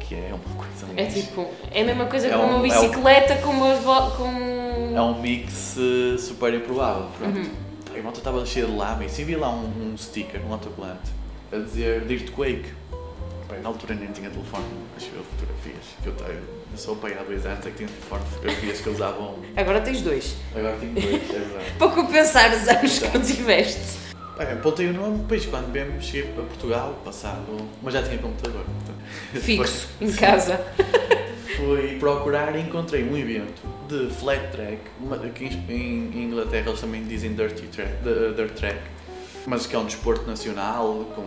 [0.08, 2.58] que é uma coisa É tipo, é a mesma coisa É que um- uma é
[2.58, 4.94] um- bicicleta com umas vo- com.
[4.96, 7.08] É um mix eh, super improvável.
[7.18, 7.38] Pronto.
[7.38, 8.00] Uhum.
[8.00, 11.10] A moto estava cheia de lama e sim vi lá um, um sticker, um autocolante,
[11.52, 12.66] a dizer Dirt Quake.
[13.50, 15.84] Bem, na altura nem tinha telefone, mas eu fotografias.
[16.04, 16.40] Que eu, tenho,
[16.72, 18.94] eu sou o pai há dois anos, é que tinha telefone de fotografias que eu
[18.94, 19.36] usava um.
[19.56, 20.36] Agora tens dois.
[20.56, 21.72] Agora tenho dois, é verdade.
[21.80, 23.12] Para compensar os anos Então.
[23.22, 24.07] que tiveste.
[24.38, 27.44] Bem, apontei o nome, depois quando bem cheguei para Portugal, passado.
[27.82, 28.64] Mas já tinha computador.
[28.64, 28.98] portanto.
[29.44, 30.60] Fixo, em casa.
[31.58, 34.78] Fui procurar e encontrei um evento de flat track,
[35.34, 38.78] que em Inglaterra eles também dizem dirty track, de- dirt track,
[39.48, 41.26] mas que é um desporto nacional, com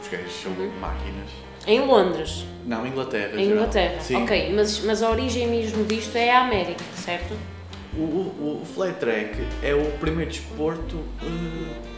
[0.00, 0.72] os gajos são Uhum.
[0.80, 1.28] máquinas.
[1.64, 3.40] Em Londres, Não, Inglaterra.
[3.40, 3.52] em.
[3.52, 4.00] Inglaterra.
[4.00, 4.16] Sim.
[4.24, 7.36] Ok, mas, mas a origem mesmo disto é a América, certo?
[7.96, 11.26] O, o, o flat track é o primeiro desporto eh,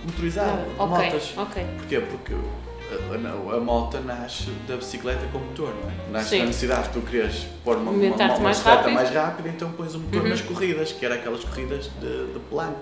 [0.05, 1.33] motorizado, de ok, motas.
[1.37, 1.65] ok.
[1.79, 2.01] Porquê?
[2.01, 6.11] Porque a, a, a moto nasce da bicicleta com motor, não é?
[6.11, 6.39] Nasce Sim.
[6.41, 8.95] da necessidade de tu queres pôr uma, uma, uma, Movimentar-te mais bicicleta rápido.
[8.95, 10.29] mais rápida, então pões o motor Uhum.
[10.31, 12.77] nas corridas, que era aquelas corridas de, de plank,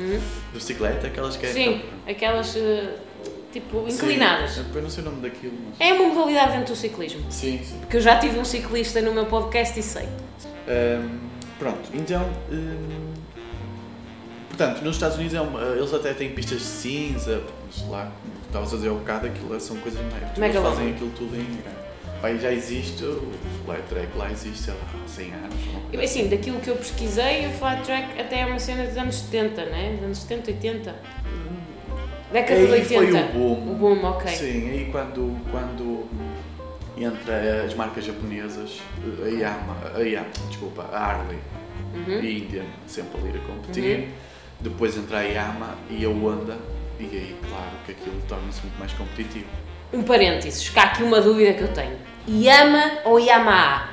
[0.00, 0.06] Uhum.
[0.52, 1.52] de bicicleta, aquelas que é.
[1.52, 2.94] Sim, aquelas eh,
[3.52, 4.52] tipo inclinadas.
[4.52, 5.80] Sim, eu não sei o nome daquilo, mas.
[5.86, 7.30] É uma modalidade dentro do ciclismo.
[7.30, 7.78] Sim, sim.
[7.80, 10.08] Porque eu já tive um ciclista no meu podcast e sei.
[10.66, 11.27] Ahm,
[11.58, 12.24] pronto, então.
[12.50, 13.12] hum,
[14.48, 18.10] portanto, nos Estados Unidos é uma- eles até têm pistas de cinza, mas lá,
[18.46, 20.22] estavas a dizer ao bocado, aquilo são coisas mais.
[20.22, 20.76] Eles Megalómano.
[20.76, 21.46] fazem aquilo tudo em.
[22.20, 23.30] E já existe, o
[23.64, 25.54] Flat Track lá existe, sei lá, há 100 anos.
[25.92, 29.14] Eu, Assim, daquilo que eu pesquisei, o flat track até é uma cena dos anos
[29.20, 29.92] 70, né?
[29.94, 30.94] Dos anos 70, 80.
[32.32, 32.88] Década de Aí 80.
[32.88, 33.52] foi o boom.
[33.72, 34.30] O boom, ok.
[34.32, 35.97] Sim, aí quando, quando
[37.04, 38.80] entra as marcas japonesas,
[39.24, 41.38] a Yama, a Yama, desculpa, a Harley
[41.94, 42.20] Uhum.
[42.22, 44.08] e a Indian sempre ali a competir,
[44.60, 46.58] depois entra a Yama e a Honda,
[47.00, 49.46] e aí claro que aquilo torna-se muito mais competitivo.
[49.92, 51.96] Um parênteses, cá aqui uma dúvida que eu tenho.
[52.28, 53.88] Yama ou Yamaha?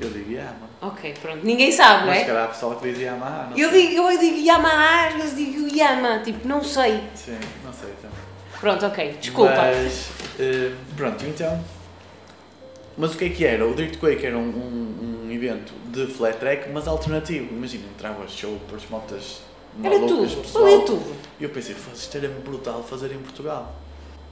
[0.00, 0.64] Eu digo Yama.
[0.80, 1.40] Ok, pronto.
[1.44, 2.26] Ninguém sabe, não Mas se é?
[2.26, 3.88] calhar há pessoal que diz Yamaha, não Eu sei.
[3.88, 7.00] digo, eu digo Yamaha, às vezes digo Yama, tipo, não sei.
[7.14, 8.18] Sim, não sei também.
[8.60, 9.54] Pronto, ok, desculpa.
[9.56, 11.64] Mas, eh, pronto, então.
[12.96, 13.66] Mas o que é que era?
[13.66, 17.52] O Dirt Quake era um, um, um evento de flat track, mas alternativo.
[17.52, 19.40] Imagina, entrava choppers, motas
[19.82, 20.64] Era malucas, tudo, pessoal.
[20.64, 21.16] valia tudo.
[21.40, 23.74] E eu pensei, "Foda-se, isto era brutal fazer em Portugal.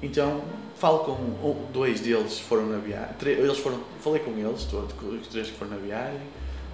[0.02, 0.42] Então,
[0.78, 3.14] falo com dois deles foram na viagem.
[3.24, 6.20] Eles foram, falei com eles, todos, os três que foram na viagem.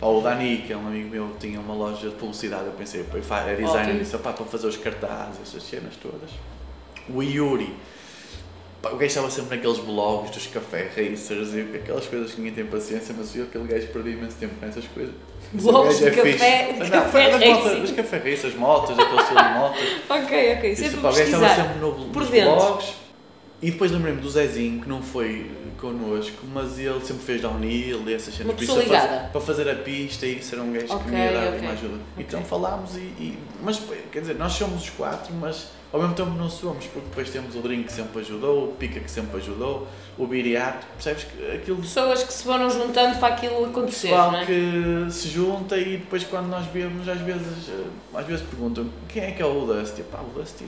[0.01, 2.66] Pá, o Dani, que é um amigo meu, tinha uma loja de publicidade.
[2.66, 3.98] Eu pensei, é designer, Ótimo.
[3.98, 6.31] disse, pá, para fazer os cartazes, essas cenas todas.
[7.09, 7.74] O Yuri,
[8.82, 12.54] pá, o gajo estava sempre naqueles blogs dos café racers e aquelas coisas que ninguém
[12.54, 15.14] tem paciência, mas eu, aquele gajo, perdi imenso tempo nessas coisas.
[15.52, 17.80] Blogs de é café, de Não, café motas- racing.
[17.80, 19.88] Dos café racers, motas, aquele estilo de motas.
[20.10, 22.54] Ok, ok, Isso, sempre pá, o gajo estava sempre no, Por nos dentro.
[22.54, 22.94] blogs.
[23.60, 28.14] E depois lembrei-me do Zezinho, que não foi connosco, mas ele sempre fez downhill e
[28.14, 28.52] essas cenas.
[28.52, 29.28] Uma pessoa ligada.
[29.30, 31.60] Para fazer a pista, e isso era um gajo que Ok, me ia dar ok.
[31.60, 31.94] uma ajuda.
[31.94, 32.24] Ok.
[32.26, 33.80] Então falámos e, e- Mas,
[34.12, 37.54] quer dizer, nós somos os quatro, mas ao mesmo tempo não somos, porque depois temos
[37.56, 39.86] o Drink que sempre ajudou, o Pica que sempre ajudou,
[40.18, 44.40] o Biriato, percebes que aquilo Pessoas que se foram juntando para aquilo acontecer, pessoal não
[44.40, 44.44] é?
[44.46, 47.70] que se junta e depois quando nós vemos às vezes,
[48.14, 50.02] às vezes perguntam quem é que é o Dusty?
[50.02, 50.66] Pá, o Dusty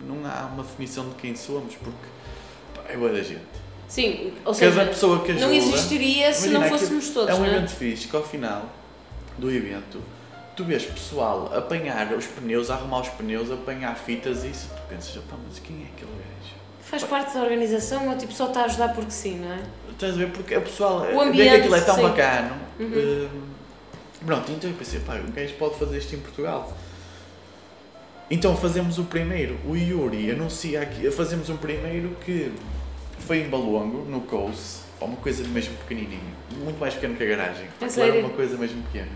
[0.00, 2.08] não há uma definição de quem somos porque
[2.74, 3.67] pá, é boa da gente.
[3.88, 5.46] Sim, ou Cada seja, pessoa que ajuda.
[5.46, 7.56] não existiria se não fôssemos todos, É um não é?
[7.56, 7.74] evento
[8.08, 8.66] que ao final
[9.38, 9.98] do evento
[10.54, 15.14] tu vês pessoal apanhar os pneus, arrumar os pneus, apanhar fitas e isso tu pensas,
[15.24, 16.54] pá, mas quem é aquele gajo?
[16.82, 19.60] Faz parte da organização ou tipo só está a ajudar porque sim, não é?
[19.90, 20.30] Estás a ver?
[20.30, 22.02] Porque o pessoal O que ambiente, aquilo é tão sim.
[22.02, 22.56] bacano.
[22.80, 23.28] Uhum.
[23.32, 23.40] hum,
[24.26, 26.76] pronto, então eu pensei, pá, um gajo pode fazer isto em Portugal.
[28.30, 32.52] Então fazemos o primeiro, o Yuri anuncia aqui, fazemos um primeiro que
[33.20, 36.20] foi em Balongo, no Coase, uma coisa mesmo pequenininha,
[36.64, 39.10] muito mais pequeno que a garagem, Aquilo era uma coisa mesmo pequena.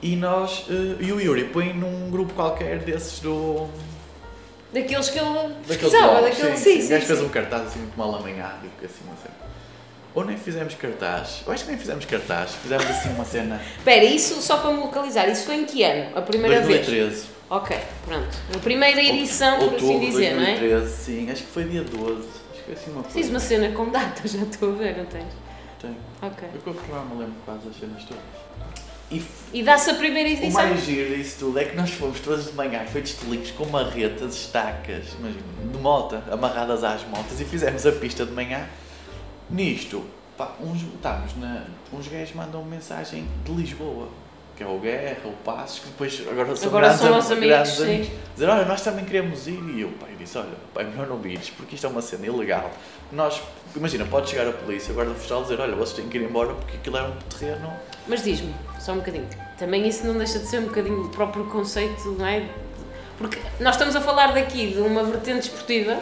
[0.00, 3.68] E nós, eh, e o Yuri põe num grupo qualquer desses do,
[4.72, 6.56] Daqueles que ele Daquele precisava, blog, daquele.
[6.56, 6.88] sim, Sim, O sim.
[6.88, 7.24] gajo fez sim.
[7.26, 9.30] um cartaz assim muito mal amanhado assim, não sei.
[10.14, 11.42] Ou nem fizemos cartaz.
[11.46, 12.54] Eu acho que nem fizemos cartaz.
[12.54, 13.60] Fizemos assim uma cena.
[13.78, 16.16] Espera, isso só para me localizar, isso foi em que ano?
[16.16, 16.86] A primeira vez?
[16.86, 17.26] 2013.
[17.48, 17.76] Ok,
[18.06, 18.36] pronto.
[18.54, 20.58] A primeira edição, por assim Outubro dizer, não é?
[20.58, 21.30] 2013, sim.
[21.30, 22.28] Acho que foi dia 12.
[22.64, 23.18] Foi assim uma coisa.
[23.18, 25.32] Fiz uma cena com data, já estou a ver, não tens?
[25.80, 25.96] Tenho.
[26.22, 26.48] Ok.
[26.54, 28.22] Eu provar me lembro quase das cenas todas.
[29.10, 30.52] E f- E dá-se a primeira o edição?
[30.52, 33.66] mais giro disso tudo é que nós fomos todas de manhã feitos de links com
[33.66, 38.66] marretas, estacas, imagina, de mota, amarradas às motas e fizemos a pista de manhã.
[39.50, 40.04] Nisto,
[40.38, 44.08] pá, uns, estávamos na, uns gajos mandam mensagem de Lisboa,
[44.62, 47.80] que é o Guerra, o Passos, que depois agora são Agora grandes, são nossos amigos,
[47.80, 48.08] amigos.
[48.34, 49.60] Dizer, olha, nós também queremos ir.
[49.74, 52.70] E eu, pai, disse, olha, pai, melhor não vires, porque isto é uma cena ilegal.
[53.10, 53.42] Nós,
[53.74, 56.54] imagina, pode chegar a polícia, a guarda fiscal dizer, olha, vocês têm que ir embora
[56.54, 57.72] porque aquilo é um terreno
[58.06, 59.28] Mas diz-me, só um bocadinho.
[59.58, 62.48] Também isso não deixa de ser um bocadinho o próprio conceito, não é?
[63.18, 65.98] Porque nós estamos a falar daqui de uma vertente esportiva,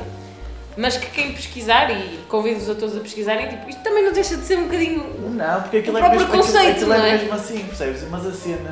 [0.76, 4.36] mas que quem pesquisar, e convido-vos a todos a pesquisarem, tipo, isto também não deixa
[4.36, 5.30] de ser um bocadinho.
[5.30, 7.12] Não, porque aquilo O é próprio mesmo, aquilo- conceito, aquilo, não é é?
[7.18, 8.02] mesmo assim, percebes?
[8.10, 8.70] Mas a cena.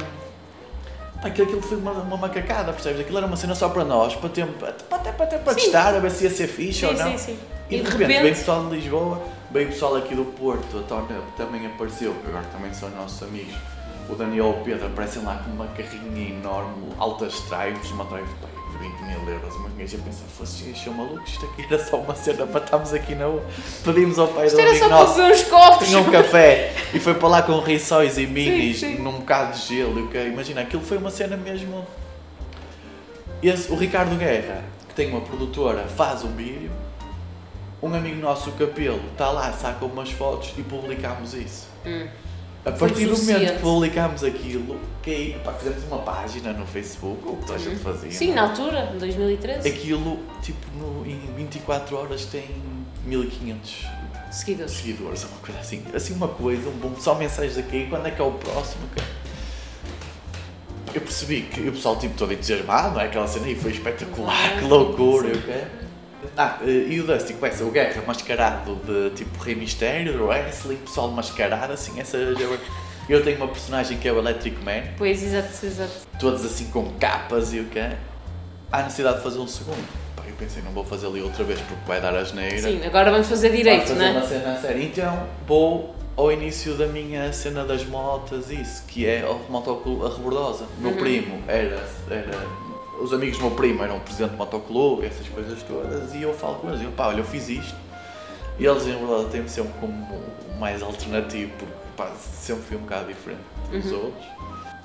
[1.20, 3.00] Pá, aquilo, aquilo foi uma, uma macacada, percebes?
[3.00, 5.61] Aquilo era uma cena só para nós, para, ter, para, até para, até para Sim.
[5.61, 7.11] testar, a ver se ia ser fixe ou Sim, não.
[7.12, 7.38] sim, sim.
[7.68, 11.66] E, de repente, veio pessoal de Lisboa, veio pessoal aqui do Porto, a Tona também
[11.66, 13.54] apareceu, que agora também são nossos amigos.
[14.08, 18.26] O Daniel e o Pedro aparecem lá com uma carrinha enorme, altas drives, uma drive
[18.78, 19.54] de 20 mil euros.
[19.56, 23.14] Uma gaja pensa, fosse são malucos, isto aqui era só uma cena para estarmos aqui
[23.14, 23.44] na rua.
[23.84, 25.88] Pedimos ao pai Isto do era só nosso para beber uns copos.
[25.88, 28.96] tinha um café e foi para lá com riçóis e minis sim.
[28.98, 30.04] num bocado de gelo.
[30.06, 30.28] ok?
[30.28, 31.86] Imagina, aquilo foi uma cena mesmo.
[33.42, 36.70] Esse, o Ricardo Guerra, que tem uma produtora, faz um vídeo.
[37.80, 41.68] Um amigo nosso, o Capelo, está lá, saca umas fotos e publicámos isso.
[41.86, 42.08] Hum.
[42.68, 47.37] A partir do momento que publicámos aquilo, que pá, fizemos uma página no Facebook, o
[47.37, 48.09] que toda a gente fazia.
[48.09, 48.14] Uhum.
[48.14, 48.37] Sim, não é?
[48.37, 49.68] na altura, em 2013.
[49.68, 52.44] Aquilo, tipo, no- em 24 horas tem
[53.04, 53.87] 1500
[54.31, 54.72] Seguidores.
[54.72, 55.83] seguidores, uma coisa assim.
[55.94, 58.83] Assim uma coisa, um bom, só mensagens aqui, quando é que é o próximo?
[58.94, 59.09] cara?
[60.94, 63.04] Eu percebi que o pessoal tipo todo entusiasmado, não é?
[63.07, 65.88] Aquela cena aí foi espetacular, que loucura, eu quero.
[66.37, 71.09] Ah, eh, e o Dusty começa o Guerra mascarado de tipo Rei Mistério, wrestling, pessoal
[71.11, 72.16] mascarado, assim, essa.
[73.09, 75.90] Eu tenho uma personagem que é o Electric Man, Pois, exato, exato.
[76.20, 77.92] todos assim com capas e o quê?
[78.70, 79.83] Há necessidade de fazer um segundo.
[80.14, 82.59] Pá, eu pensei, não vou fazer ali outra vez porque vai dar asneira.
[82.59, 84.26] Sim, agora vamos fazer direito, não fazer uma é?
[84.26, 84.83] cena a sério.
[84.83, 90.09] Então vou ao início da minha cena das motas, isso, que é o motoclube A
[90.14, 90.64] Rebordosa.
[90.64, 90.90] O Uhum.
[90.90, 92.67] meu primo era, era.
[93.00, 96.56] Os amigos do meu primo eram presidente do motoclube, essas coisas todas, e eu falo
[96.56, 97.74] com eles, eu, pá, olha, eu fiz isto.
[98.58, 100.22] E eles, em verdade, têm-me sempre como
[100.58, 104.04] mais alternativo, porque pá, sempre fui um bocado diferente dos Uhum.
[104.06, 104.26] outros.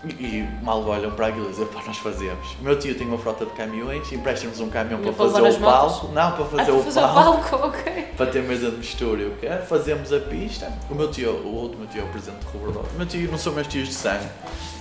[0.05, 2.45] E, e mal olham para aquilo e dizem, pá, nós fazemos.
[2.59, 5.59] O meu tio tem uma frota de caminhões, empresta-nos um caminhão Para para fazer o
[5.61, 6.07] palco.
[6.09, 8.03] Não, para Ah, fazer para o fazer palco palco, ok.
[8.17, 10.71] para ter mesa de mistura e o que fazemos a pista.
[10.91, 12.81] O meu tio, o outro meu tio é o presidente de Roberdó.
[12.81, 14.27] O meu tio não são meus tios de sangue.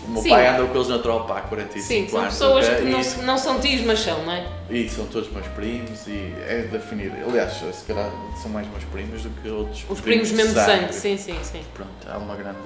[0.07, 0.31] O meu Sim.
[0.31, 2.33] pai andou com eles na tropa há 45 Sim, são anos.
[2.33, 2.79] pessoas ok?
[2.79, 4.47] que não, não são tios, mas são, não é?
[4.69, 7.15] E são todos meus primos e é definido.
[7.29, 8.11] Aliás, se calhar
[8.41, 9.85] são mais meus primos do que outros.
[9.89, 11.61] Os primos mesmo de sangue, sim, sim, sim.
[11.75, 12.59] Pronto, há uma grande.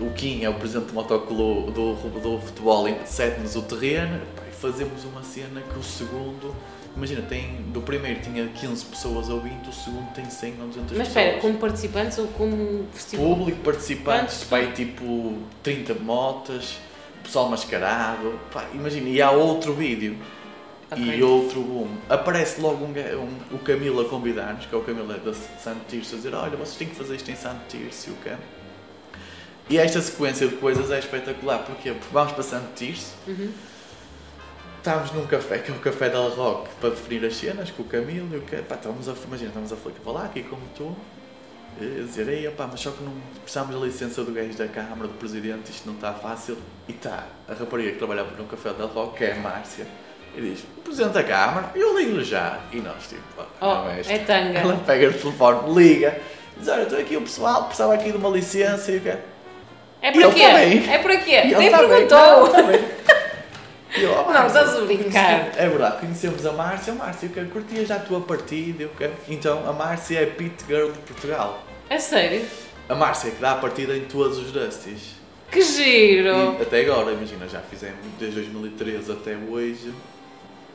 [0.00, 5.04] O Kim é o presidente do motoclube do, do futebol, cede-nos o terreno e fazemos
[5.04, 6.54] uma cena que o segundo.
[6.96, 10.74] Imagina, tem, do primeiro tinha 15 pessoas a 20, o segundo tem 100 ou 200
[10.76, 11.08] Mas pessoas.
[11.08, 13.26] espera, como participantes ou como festival?
[13.26, 16.78] Público, participantes, vai tipo 30 motas,
[17.24, 18.38] pessoal mascarado.
[18.52, 20.16] Pá, imagina, e há outro vídeo
[20.88, 21.02] Ok.
[21.04, 21.88] e outro boom.
[22.08, 25.80] Aparece logo um, um- o Camilo a convidar-nos, que é o Camilo é da Santo
[25.88, 28.34] Tirso, a dizer: Olha, vocês têm que fazer isto em Santo Tirso, o quê?
[29.68, 31.90] E esta sequência de coisas é espetacular, porquê?
[31.90, 33.50] Porque vamos para Santo Tirso, Uhum.
[34.84, 37.86] Estamos num café, que é o Café Del Rock, para definir as cenas com o
[37.86, 38.56] Camilo e o quê?
[38.56, 40.94] Pá, estamos a, imagina, estamos a falar aqui como tu,
[41.80, 45.18] a dizer, ei, mas só que não precisamos da licença do gajo da Câmara, do
[45.18, 46.58] Presidente, isto não está fácil.
[46.86, 49.86] E está a rapariga que trabalhava no Café Del Rock, que é a Márcia,
[50.36, 52.60] e diz, o Presidente da Câmara, eu ligo-lhe já.
[52.70, 53.22] E nós, tipo,
[53.62, 54.58] Oh, não é é tanga.
[54.58, 56.20] Ela pega o telefone, liga,
[56.58, 59.16] diz, olha, estou aqui o pessoal, precisava aqui de uma licença e o quê?
[60.02, 60.42] É E para quê?
[60.42, 61.42] É para quê?
[61.56, 62.52] Nem perguntou.
[62.52, 63.04] não,
[63.96, 65.52] eu, oh, Não, estás a brincar.
[65.56, 66.92] É verdade, conhecemos a Márcia.
[66.92, 68.82] Oh, Márcia, que curtia já a tua partida.
[68.82, 69.14] eu quero.
[69.28, 71.62] Então, a Márcia é a Pit Girl de Portugal.
[71.88, 72.44] É sério?
[72.88, 75.14] A Márcia que dá a partida em todos os Dusties.
[75.50, 76.56] Que giro!
[76.58, 79.94] E até agora, imagina, já fizemos desde 2013 até hoje.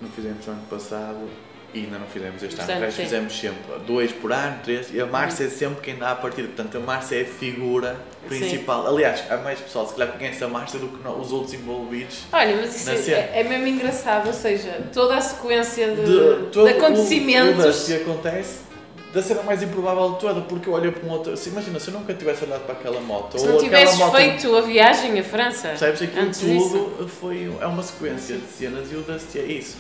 [0.02, 1.30] Não fizemos no ano passado
[1.74, 2.62] e ainda não fizemos este ano.
[2.64, 3.04] Este ano, O resto sim.
[3.04, 4.88] fizemos sempre dois por ano, três.
[4.94, 6.48] E a Márcia é sempre quem dá a partida.
[6.48, 7.96] Portanto, a Márcia é a figura
[8.28, 8.88] principal.
[8.88, 12.24] Aliás, há mais pessoal se calhar conhece a Márcia do que os outros envolvidos.
[12.32, 16.46] Olha, mas isso é, é mesmo engraçado, ou seja, toda a sequência de, de, de
[16.52, 17.64] todo o- acontecimentos.
[17.64, 18.70] O, Dusty acontece
[19.14, 21.34] da cena mais improvável de toda, porque eu olho para um outro.
[21.34, 24.16] Assim, imagina, se eu nunca tivesse olhado para aquela moto, Se ou não tivesses moto.
[24.16, 26.02] feito a viagem à França, Percebes?
[26.04, 26.70] Aquilo disso.
[26.98, 29.78] tudo foi, é uma sequência de cenas e o Dusty é isso.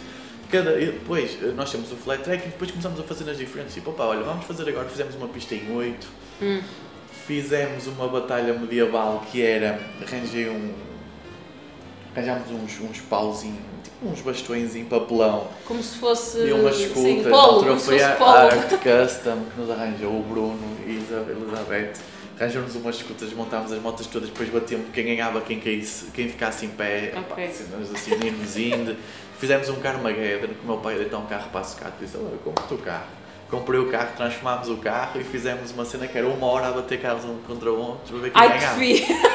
[0.51, 3.73] Cada, depois nós temos o flat track e depois começamos a fazer nas diferentes.
[3.73, 4.87] Tipo, opá, olha, vamos fazer agora.
[4.89, 6.07] Fizemos uma pista em 8,
[6.41, 6.61] Hum.
[7.27, 9.79] fizemos uma batalha medieval que era.
[10.01, 10.73] Arranjei um.
[12.15, 16.85] Arranjámos uns, uns pauzinhos, tipo uns bastões em papelão como se fosse e umas sim,
[16.85, 17.25] escutas.
[17.25, 18.31] Na polo, altura foi a polo.
[18.31, 21.93] Art Custom que nos arranjou o Bruno e a Elizabeth.
[22.39, 26.65] Arranjamos umas escutas, montámos as motas todas, depois batemos quem ganhava, quem, caísse, quem ficasse
[26.65, 27.45] em pé, Ok.
[27.45, 28.95] pá, cenas assim, irmos indo.
[29.37, 32.05] Fizemos um Carmageddon, que o meu pai ia deitar um carro para a sucata e
[32.05, 33.07] disse: Olha, compra o carro.
[33.49, 36.71] Comprei o carro, transformámos o carro e fizemos uma cena que era uma hora a
[36.71, 38.79] bater carros um contra o outro para ver quem Ai que ganhava.
[38.79, 39.29] fi!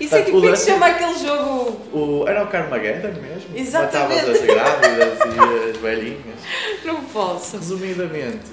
[0.04, 1.70] Isso é que o como é que se chama aquele jogo?
[1.92, 3.54] O, era o Carmageddon mesmo?
[3.54, 4.14] Exatamente.
[4.14, 6.40] Matavas as grávidas e as velhinhas.
[6.84, 7.58] Não posso.
[7.58, 8.46] Resumidamente,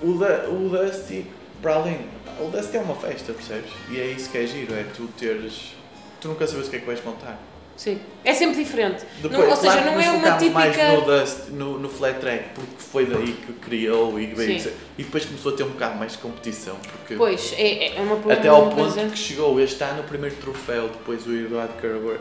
[0.00, 1.26] o, da, o Dusty,
[1.60, 2.06] para além.
[2.40, 3.70] O Dusty é uma festa, percebes?
[3.90, 5.74] E é isso que é giro, é tu teres.
[6.20, 7.38] Tu nunca sabes o que é que vais contar.
[7.76, 8.00] Sim.
[8.24, 9.04] É sempre diferente.
[9.20, 10.92] Depois, não, ou seja, claro não é uma focámos mais típica.
[10.92, 14.60] no, Dust, no, no flat track, porque foi daí que criou e veio.
[14.60, 14.72] Sim.
[14.96, 16.76] E depois começou a ter um bocado mais de competição.
[16.76, 20.88] Porque Pois, é, é uma até ao ponto que chegou este ano o primeiro troféu,
[20.88, 22.20] depois o Eduardo Cabreira,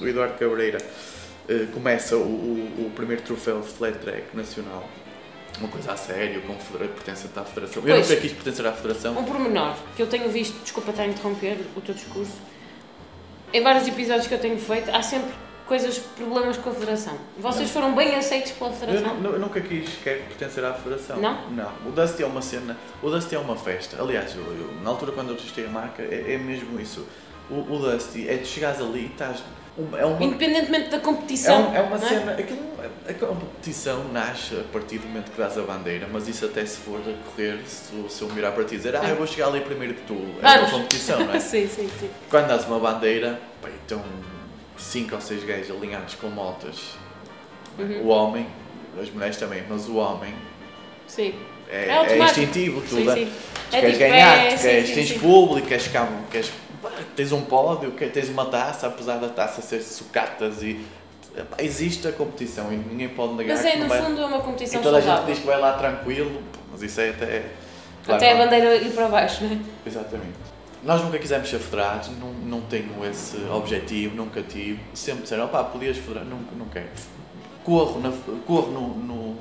[0.00, 0.78] o Eduardo Cabreira
[1.48, 4.88] eh, começa o, o, o primeiro troféu de flat track nacional.
[5.60, 7.82] Uma coisa a sério, com federa- pertence à federação.
[7.84, 8.08] Eu Pois.
[8.08, 9.18] nunca quis pertencer à federação.
[9.18, 12.32] Um pormenor que eu tenho visto, desculpa estar a interromper o teu discurso,
[13.52, 15.30] em vários episódios que eu tenho feito, há sempre
[15.66, 17.14] coisas, problemas com a Federação.
[17.38, 19.14] Vocês foram bem aceitos pela Eu, Federação?
[19.16, 21.18] nu- eu nunca quis quer pertencer à federação.
[21.20, 21.50] Não?
[21.50, 21.70] Não.
[21.86, 22.74] O Dusty é uma cena.
[23.02, 24.00] O Dusty é uma festa.
[24.00, 27.06] Aliás, eu, eu- na altura quando eu registrei a marca, é, é mesmo isso.
[27.50, 29.42] O, o Dusty é tu chegares ali e estás.
[29.96, 31.70] É uma, Independentemente da é, competição.
[31.70, 32.32] um- é uma não cena.
[32.32, 32.58] Aquilo,
[33.08, 36.78] a competição nasce a partir do momento que dás a bandeira, mas isso até se
[36.78, 39.48] for a correr, se, se eu mirar para ti e dizer, ah, eu vou chegar
[39.48, 40.14] ali primeiro que tu.
[40.42, 41.38] É uma competição, não é?
[41.40, 42.10] sim, sim, sim.
[42.28, 44.02] Quando dás uma bandeira, pá, estão
[44.76, 46.96] 5 ou 6 gajos alinhados com motas.
[47.78, 48.02] Uhum.
[48.02, 48.46] O homem,
[49.00, 50.34] as mulheres também, mas o homem
[51.06, 51.34] Sim.
[51.70, 53.32] É, É é instintivo, tu, Sim, dá- sim.
[53.70, 55.18] tu É queres tipo, ganhar, é, queres, sim, tens sim.
[55.18, 55.88] público, queres,
[56.30, 56.50] queres,
[56.82, 60.84] pá, tens um pódio, tens uma taça, apesar da taça ser sucatas e
[61.58, 64.42] existe a competição e ninguém pode negar Mas é, no vai- fundo, é uma e
[64.42, 67.44] competição toda a gente diz que vai lá tranquilo, mas isso é até.
[68.04, 69.58] claro, Até a bandeira ir para baixo, não é?
[69.86, 70.48] Exatamente.
[70.82, 74.80] Nós nunca quisemos ser federados, não, não tenho esse objetivo, nunca tive.
[74.94, 76.86] Sempre disseram, opá, podias federar, não, não quero.
[77.64, 78.12] Corro, na,
[78.46, 79.36] corro no, no,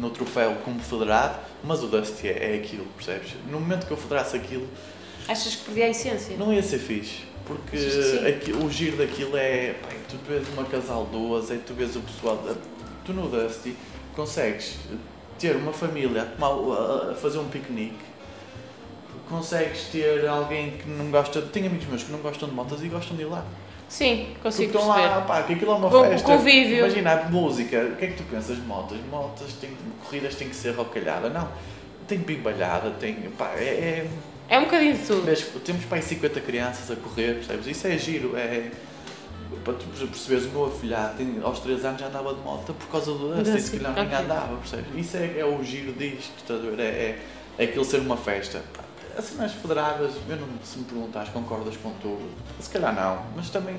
[0.00, 3.34] no troféu como federado, mas o Dusty é, é aquilo, percebes?
[3.48, 4.68] No momento que eu federasse aquilo,
[5.28, 6.36] Achas que perdi a essência?
[6.36, 7.28] não ia ser fixe.
[7.46, 7.76] Porque
[8.28, 12.00] aqui- o giro daquilo é, pá, tu vês uma casal duas, é tu vês o
[12.00, 12.42] pessoal,
[13.04, 13.74] tu no Dusty
[14.14, 14.74] consegues
[15.38, 16.48] ter uma família a, tomar,
[17.10, 17.96] a- fazer um piquenique,
[19.28, 22.88] consegues ter alguém que não gosta, tenho amigos meus que não gostam de motas e
[22.88, 23.44] gostam de ir lá.
[23.88, 25.08] Sim, Porque consigo estão perceber.
[25.14, 26.26] lá, pá, que aquilo é uma festa.
[26.26, 26.78] convívio.
[26.80, 28.98] Imagina, música, o que é que tu pensas de motas?
[29.10, 29.70] Motas, tem,
[30.04, 31.48] corridas têm que ser rocalhada, não.
[32.06, 33.62] Tem bimbalhada, tem, pá, é-
[34.04, 34.10] é
[34.48, 35.22] É um bocadinho de tudo.
[35.22, 37.66] Vês, temos para aí 50 crianças a correr, percebes?
[37.66, 38.70] Isso é giro, é.
[39.64, 42.88] Para tu perceberes, o meu afilhado tem, aos 3 anos já andava de moto por
[42.88, 44.86] causa do Dusty, se calhar nem andava, percebes?
[44.94, 46.80] Isso é, é o giro disto, estás a ver?
[46.80, 47.22] É, é,
[47.58, 48.62] é aquilo ser uma festa.
[49.16, 52.28] Assim, nas federadas, eu não, se me perguntares, concordas com tudo?
[52.60, 53.74] Se calhar não, mas também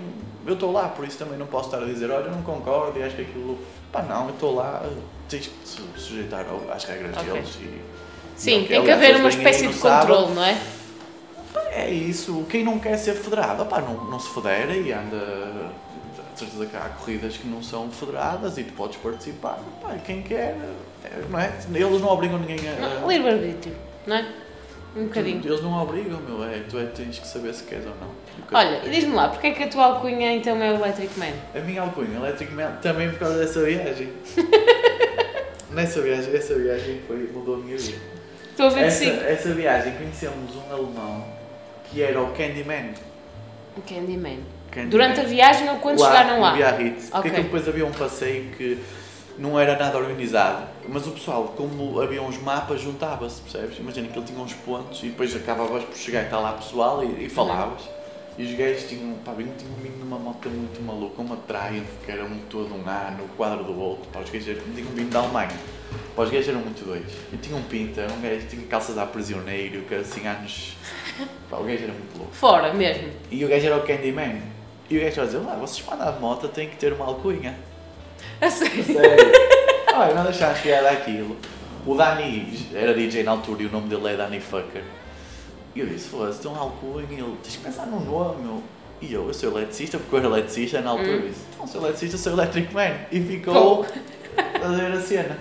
[0.45, 2.99] eu estou lá, por isso também não posso estar a dizer, olha, eu não concordo
[2.99, 3.57] e acho que aquilo.
[3.91, 4.83] Pá, não, eu estou lá,
[5.29, 7.31] tens que te sujeitar às regras Ok.
[7.31, 7.81] deles e.
[8.39, 10.57] Sim, e tem que haver uma espécie de controle, não é?
[11.71, 15.69] é isso, quem não quer ser federado, opá, não, não se federa e anda.
[16.33, 19.59] De certeza que há corridas que não são federadas e tu podes participar.
[19.77, 20.55] Opá, quem quer,
[21.03, 21.53] é, não é?
[21.73, 23.01] Eles não obrigam ninguém a.
[23.01, 23.75] Não, Livre-arbítrio,
[24.07, 24.25] não é?
[24.95, 25.41] Um bocadinho.
[25.45, 28.07] Eles não obrigam, meu, é, tu é, tens que saber se queres ou não.
[28.07, 31.19] Um Olha, e diz-me lá, porque é que a tua alcunha então é o Electric
[31.19, 31.33] Man?
[31.53, 34.09] A minha alcunha, Electric Man, também por causa dessa viagem.
[35.71, 38.18] Nessa viagem, essa viagem foi, mudou a minha vida.
[38.59, 39.19] Estou a ver que Essa, sim.
[39.25, 41.23] essa viagem conhecemos um alemão
[41.85, 42.91] que era o Candyman.
[43.77, 44.39] O Candyman.
[44.69, 44.89] Candyman.
[44.89, 46.51] Durante a viagem ou quando lá, chegaram lá?
[46.51, 47.09] Biarritz.
[47.09, 47.31] Porque Ok.
[47.31, 48.77] aquilo depois havia um passeio que
[49.37, 53.79] não era nada organizado, mas o pessoal, como havia uns mapas, juntava-se, percebes?
[53.79, 57.01] Imagina que ele tinha uns pontos e depois acabavas por chegar e estar lá pessoal
[57.01, 57.83] e, e falavas.
[58.39, 62.09] E os gajos tinham, pá, vinham, tinham vindo numa moto muito maluca, uma Triumph, que
[62.11, 65.09] era um todo um A no quadro do outro, pá, os gajos eram- tinham vindo
[65.11, 65.51] da Alemanha.
[66.15, 67.13] Pá, os gajos eram muito doidos.
[67.33, 70.77] E tinha um pinta, um gajo tinha calças a prisioneiro, que era assim anos.
[71.49, 72.33] Pá, o gajo era muito louco.
[72.33, 73.09] Fora mesmo.
[73.29, 74.41] E o gajo era o Candyman.
[74.89, 76.93] E o gajo estava a dizer, lá, vocês para andar de moto têm que ter
[76.93, 77.59] uma alcunha.
[78.39, 78.83] A sério.
[78.85, 79.31] Sério?
[79.93, 81.35] Olha, não que era aquilo.
[81.85, 84.83] O Dani era DJ na altura e o nome dele é Dani Fucker.
[85.75, 88.63] E eu disse, foda-se, tem um alcunha ele, tens que pensar num nome, meu.
[89.01, 91.09] E eu, eu sou eletricista, porque eu era eletricista na altura.
[91.09, 91.15] Hum.
[91.21, 92.95] Eu disse, não sou eletricista, sou Electric Man.
[93.11, 93.85] E ficou
[94.61, 95.37] a ver a cena.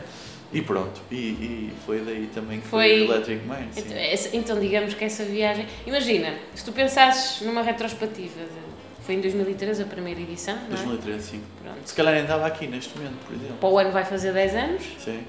[0.53, 3.57] E pronto, e, e foi daí também que foi, Foi- Electric Man.
[3.73, 3.81] Sim.
[3.81, 5.67] Então, essa- então digamos que essa viagem.
[5.87, 8.69] Imagina, se tu pensasses numa retrospectiva, de-
[9.05, 10.69] foi em 2013 a primeira edição, não é?
[10.85, 11.43] 2013, sim.
[11.63, 11.79] Pronto.
[11.85, 13.57] Se calhar nem estava aqui neste momento, por exemplo.
[13.61, 14.83] Para o ano vai fazer 10 anos.
[14.99, 15.21] Sim.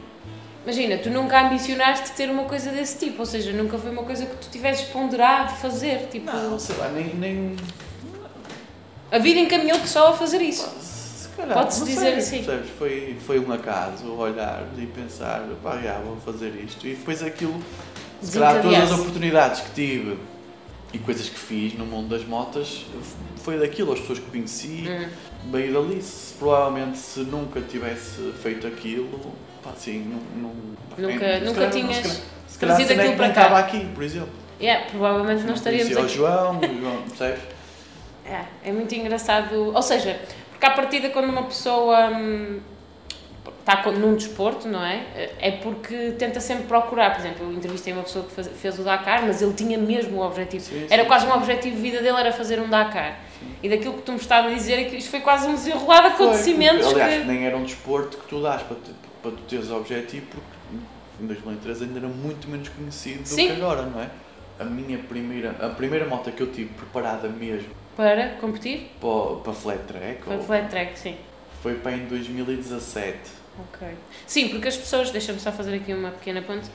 [0.64, 4.26] Imagina, tu nunca ambicionaste ter uma coisa desse tipo, ou seja, nunca foi uma coisa
[4.26, 6.08] que tu tivesses ponderado fazer.
[6.12, 7.14] Tipo, Não, sei lá, nem.
[7.16, 7.56] nem
[9.12, 10.70] a vida encaminhou-te só a fazer isso.
[10.80, 12.44] se calhar, Pode-se dizer sei, assim.
[12.44, 12.70] percebes?
[12.78, 16.86] Foi, foi um acaso olhar e pensar, pá, já, vou fazer isto.
[16.86, 17.60] E depois aquilo,
[18.22, 20.18] se calhar, todas as oportunidades que tive
[20.94, 22.86] e coisas que fiz no mundo das motas,
[23.44, 25.08] foi daquilo, as pessoas que conheci, Hum.
[25.52, 26.02] veio dali.
[26.04, 29.32] Se, provavelmente, se nunca tivesse feito aquilo,
[29.64, 30.00] pá, assim,
[30.36, 30.42] não.
[30.50, 33.42] não Nunca- se nunca tinhas se calhar- Se calhar trazido aquilo para cá.
[33.44, 34.30] estava aqui, por exemplo.
[34.62, 36.06] Yeah, provavelmente não estaríamos aqui.
[36.06, 37.42] o João, o João, percebes?
[38.26, 39.74] É, é muito engraçado.
[39.74, 40.20] Ou seja,
[40.52, 42.60] porque à partida quando uma pessoa hum,
[43.60, 45.04] está num desporto, não é?
[45.40, 47.12] É porque tenta sempre procurar.
[47.12, 50.18] Por exemplo, eu entrevistei uma pessoa que faz- fez o Dakar, mas ele tinha mesmo
[50.18, 50.64] o objetivo.
[50.66, 51.32] Sim, Era sim, quase sim.
[51.32, 53.20] um objetivo de vida dele, era fazer um Dakar.
[53.64, 56.02] E daquilo que tu me estava a dizer é que isto foi quase um desenrolar
[56.02, 57.28] de acontecimentos Aliás, que...
[57.28, 58.92] nem era um desporto que tu dás para, te-
[59.22, 60.48] para tu teres objetivo, porque
[61.22, 63.48] em 2013 ainda era muito menos conhecido do Sim.
[63.48, 64.10] que agora, não é?
[64.60, 68.92] A minha primeira, a primeira moto que eu tive preparada mesmo Para competir?
[69.00, 71.16] para, para flat track Foi ou- flat track, sim.
[71.64, 73.18] foi para em 2017.
[73.60, 73.88] Ok.
[74.26, 76.70] Sim, porque as pessoas, deixa-me só fazer aqui uma pequena ponte,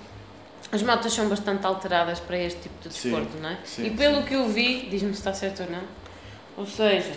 [0.72, 3.58] as motas são bastante alteradas para este tipo de Sim, desporto, não é?
[3.64, 5.82] sim, e pelo que eu vi, diz-me se está certo ou não,
[6.56, 7.12] ou seja,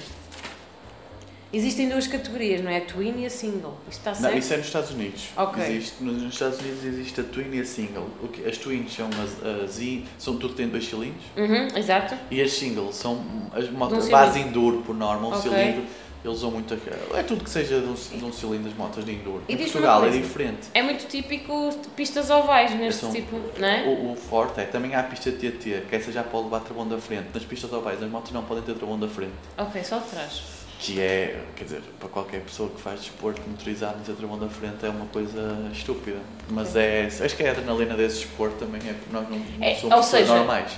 [1.53, 2.77] existem duas categorias, não é?
[2.77, 3.77] A twin e a single.
[3.89, 4.37] Isto está Não, certo?
[4.37, 5.23] isso é nos Estados Unidos.
[5.35, 5.63] Ok.
[5.63, 8.09] Existe, nos nos Estados Unidos existe a twin e a single.
[8.21, 9.79] O que, as twins são as, as
[10.17, 11.23] são tudo que tem dois cilindros.
[11.35, 12.15] Uhum, exato.
[12.31, 13.23] E as singles são
[13.53, 15.41] as motos um base enduro por norma, um Ok.
[15.41, 15.83] cilindro.
[16.25, 16.73] Eles usam muito.
[17.13, 19.43] É tudo que seja de um, de um cilindro, as motas de enduro.
[19.47, 20.67] E Em Portugal é diferente.
[20.73, 23.83] É muito típico de pistas ovais neste São- tipo, não é?
[23.83, 26.87] O, o forte é também há a pista TT, que essa já pode levar travão
[26.87, 27.27] da frente.
[27.33, 29.31] Nas pistas ovais, as motos não podem ter travão da frente.
[29.57, 30.41] Ok, só de trás.
[30.79, 34.85] Que é, quer dizer, para qualquer pessoa que faz desporto motorizado, ter travão da frente
[34.85, 36.17] é uma coisa estúpida.
[36.49, 39.65] Mas é, acho que é a adrenalina desse desporto também, é porque nós não, não
[39.67, 40.71] É, somos seja, normais.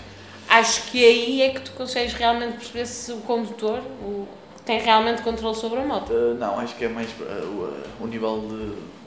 [0.48, 4.26] Acho que aí é que tu consegues realmente perceber se o condutor o,
[4.66, 6.12] tem realmente controle sobre a moto.
[6.14, 7.24] Uh, não, acho que é mais uh,
[8.00, 8.40] o, o nível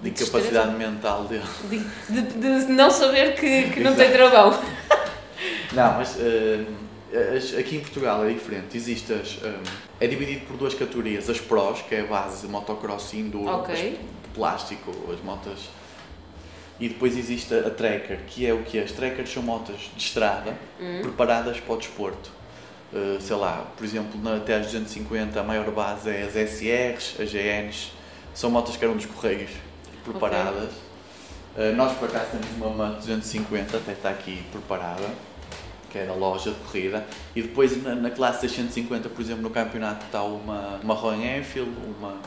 [0.02, 1.42] de, de De incapacidade mental dele.
[1.70, 1.78] De,
[2.22, 4.50] de- de não saber que, que não tem travão.
[5.72, 6.66] Não, mas uh,
[7.36, 8.76] as- aqui em Portugal é diferente.
[8.76, 9.62] Existe as, um,
[10.00, 11.28] é dividido por duas categorias.
[11.28, 13.74] As pros, que é a base motocross e enduro, Ok.
[13.74, 13.98] as de
[14.34, 15.58] plástico, as motas.
[16.80, 18.78] E depois existe a, a tracker, que é o que?
[18.78, 21.00] As trackers são motas de estrada Hum.
[21.02, 22.30] preparadas para o desporto.
[22.92, 27.20] Uh, sei lá, por exemplo, na, até às 250 a maior base é as SRs,
[27.22, 27.90] as GNs,
[28.34, 29.50] são motas que eram dos Correios
[30.04, 30.70] preparadas.
[31.56, 35.08] Uh, nós por acaso temos uma Mante 250, até está aqui preparada,
[35.92, 37.06] que é da loja de corrida.
[37.36, 41.70] E depois na, na classe 650, por exemplo, no campeonato está uma, uma Royal Enfield,
[41.98, 42.18] uma,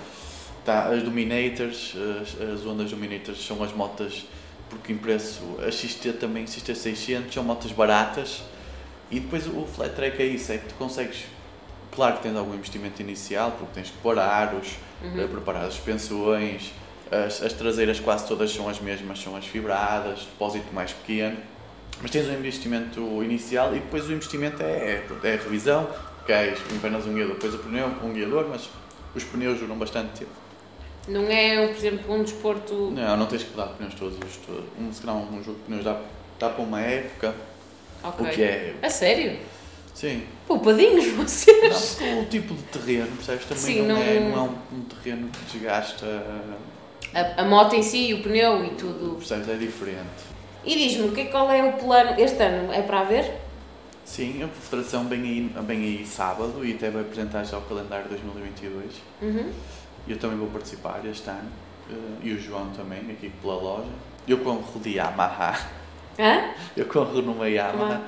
[0.59, 4.25] está as Dominators, as, as Ondas Dominators são as motas,
[4.69, 8.43] porque em preço, a XT também, XT 600, são motas baratas.
[9.09, 11.25] E depois o flat track é isso, é que tu consegues,
[11.91, 16.71] claro que tens algum investimento inicial, porque tens que pôr aros, eh, preparar as suspensões,
[17.11, 21.37] as, as traseiras quase todas são as mesmas, são as fibradas, depósito mais pequeno,
[22.01, 25.87] mas tens um investimento inicial e depois o investimento é, é, é a revisão,
[26.25, 28.69] queres apenas um guiador, depois o pneu um guiador, mas
[29.15, 30.31] os pneus duram bastante tempo.
[31.07, 32.73] Não é, por exemplo, um desporto.
[32.91, 34.65] Não, não tens que dar pneus todos, os todos.
[34.79, 35.99] um, se calhar um jogo de pneus dá,
[36.39, 37.35] dá para uma época,
[38.03, 38.25] Ok.
[38.25, 39.37] o que é, A sério?
[39.93, 41.95] sim, Poupadinhos Não, vocês?
[41.97, 43.45] porque o tipo de terreno, percebes?
[43.45, 46.05] Também Sim, não, não- É, não é um, um terreno que desgasta,
[47.13, 49.15] A, a moto em si, o pneu e tudo.
[49.17, 49.47] percebes?
[49.49, 50.34] É diferente.
[50.65, 52.19] E diz-me, que é, qual é o plano?
[52.19, 53.39] Este ano é para haver?
[54.03, 58.07] Sim, a Federação vem aí, vem aí sábado e até vai apresentar já o calendário
[58.09, 59.01] 2022.
[59.21, 59.51] Uhum.
[60.07, 61.49] Eu também vou participar este ano
[61.89, 61.93] eh,
[62.23, 63.89] e o João também, aqui pela loja.
[64.27, 65.57] Eu corro de Yamaha,
[66.17, 66.49] Hã?
[66.77, 68.01] eu corro numa Yamaha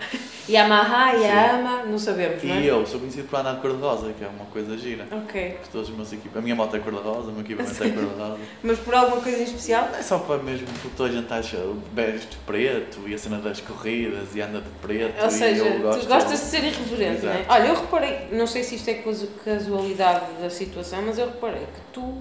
[0.49, 1.11] Yamaha.
[1.13, 2.61] Yama, não sabemos, não é?
[2.61, 5.05] e eu sou conhecido por andar de cor-de-rosa, que é uma coisa gira.
[5.11, 5.51] Ok.
[5.59, 8.37] Porque todos os meus equipamentos, a minha moto é cor-de-rosa, o meu equipamento é cor-de-rosa.
[8.63, 9.89] Mas por alguma coisa em especial?
[9.97, 11.57] É só para mesmo porque toda a gente acha
[11.93, 15.21] veste de preto e a cena das corridas e anda de preto.
[15.23, 17.45] Ou seja, eu gosto tu gostas de ser irreverente, não é?
[17.49, 21.59] Olha, eu reparei, não sei se isto é casu- casualidade da situação, mas eu reparei
[21.61, 22.13] que tu,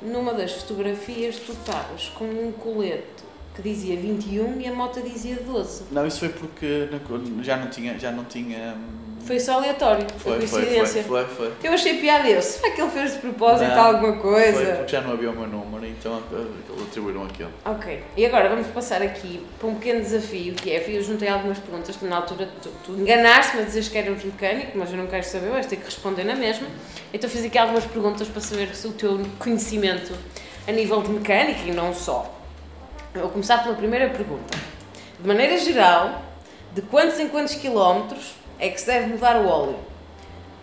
[0.00, 3.27] numa das fotografias, tu estavas com um colete
[3.58, 5.82] que dizia 21 e a moto dizia 12.
[5.90, 6.88] Não, isso foi porque
[7.42, 7.98] já não tinha.
[7.98, 11.02] Já não tinha hum, Foi só aleatório, foi, foi, foi, coincidência.
[11.02, 11.68] foi, foi, foi.
[11.68, 14.76] Eu achei piada eu, será que ele fez de propósito Não, alguma Foi coisa?
[14.76, 17.50] porque já não havia o meu número, então eh, atribuíram aquilo.
[17.64, 21.58] Ok, e agora vamos passar aqui para um pequeno desafio que é, eu juntei algumas
[21.58, 25.08] perguntas que na altura tu, tu enganaste-me a dizer que eras mecânico, mas eu não
[25.08, 26.68] quero saber, vais ter que responder na mesma.
[27.12, 30.14] Então fiz aqui algumas perguntas para saber se o teu conhecimento
[30.68, 32.37] a nível de mecânica e não só.
[33.14, 34.56] Vou começar pela primeira pergunta.
[35.18, 36.22] De maneira geral,
[36.74, 39.78] de quantos em quantos quilómetros é que se deve mudar o óleo?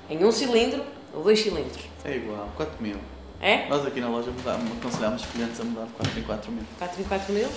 [0.09, 0.83] Em um cilindro
[1.13, 1.83] ou dois cilindros?
[2.03, 2.97] É igual, 4 mil.
[3.41, 3.67] É?
[3.67, 6.63] Nós aqui na loja mudamos, aconselhamos os clientes a mudar de 4 em 4 mil.
[6.79, 7.47] 4 em 4 mil?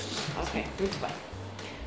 [0.42, 1.10] Ok, muito bem.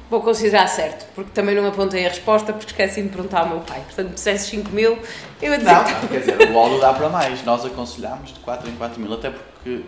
[0.10, 3.60] Vou considerar certo, porque também não apontei a resposta porque esqueci de perguntar ao meu
[3.62, 3.82] pai.
[3.86, 5.00] Portanto, se dissesse 5 mil,
[5.42, 7.44] eu ia dizer Não, que quer dizer, o óleo dá para mais.
[7.44, 9.84] Nós aconselhamos de 4 em 4 mil, até porque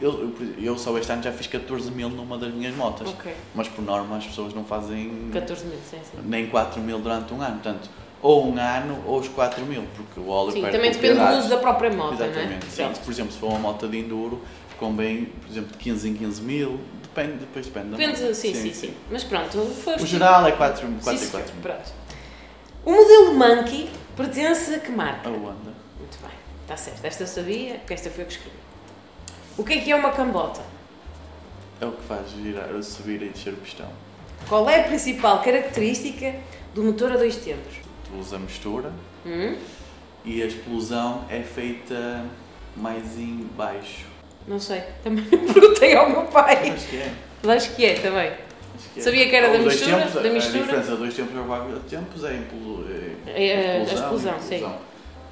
[0.00, 3.08] eu, eu, eu só este ano já fiz 14 mil numa das minhas motas.
[3.08, 6.18] Ok, Mas por norma as pessoas não fazem 14 mil, sim, sim.
[6.24, 7.54] nem 4 mil durante um ano.
[7.60, 7.88] Portanto,
[8.22, 11.48] ou um ano ou os 4 mil, porque o óleo Sim, também depende do uso
[11.48, 12.28] da própria moto, não é?
[12.28, 12.66] Exatamente.
[12.66, 14.42] Sim, por exemplo, se for uma moto de enduro,
[14.78, 18.34] convém, por exemplo, de 15 em 15 mil, depende, depois depende Depende, moto.
[18.34, 20.02] sim, sim, sim, Mas pronto, foste...
[20.02, 21.30] O geral é 4, 4 Sim, em senhor.
[21.42, 21.62] 4 mil.
[21.62, 21.92] Pronto.
[22.84, 25.28] O modelo Monkey pertence a que marca?
[25.28, 25.72] A Honda.
[25.98, 26.30] Muito bem,
[26.62, 27.04] está certo.
[27.04, 28.56] Esta eu sabia, porque esta foi eu que escrevi.
[29.56, 30.60] O que é que é uma cambota?
[31.80, 33.88] É o que faz girar, subir e descer o pistão.
[34.48, 36.34] Qual é a principal característica
[36.74, 37.76] do motor a dois tempos?
[38.04, 38.92] Tu usa a mistura
[39.24, 39.56] Hum?
[40.24, 42.24] e a explosão é feita
[42.76, 44.06] mais em baixo.
[44.46, 46.70] Não sei, também perguntei ao meu pai.
[46.70, 47.12] Acho que é.
[47.52, 48.32] Acho que é também.
[48.94, 49.02] Que é.
[49.02, 50.58] Sabia que era da mistura, tempos, da a- mistura.
[50.58, 54.40] A diferença de dois tempos e quatro tempos é, implo- é É, a explosão, explosão,
[54.40, 54.58] sim.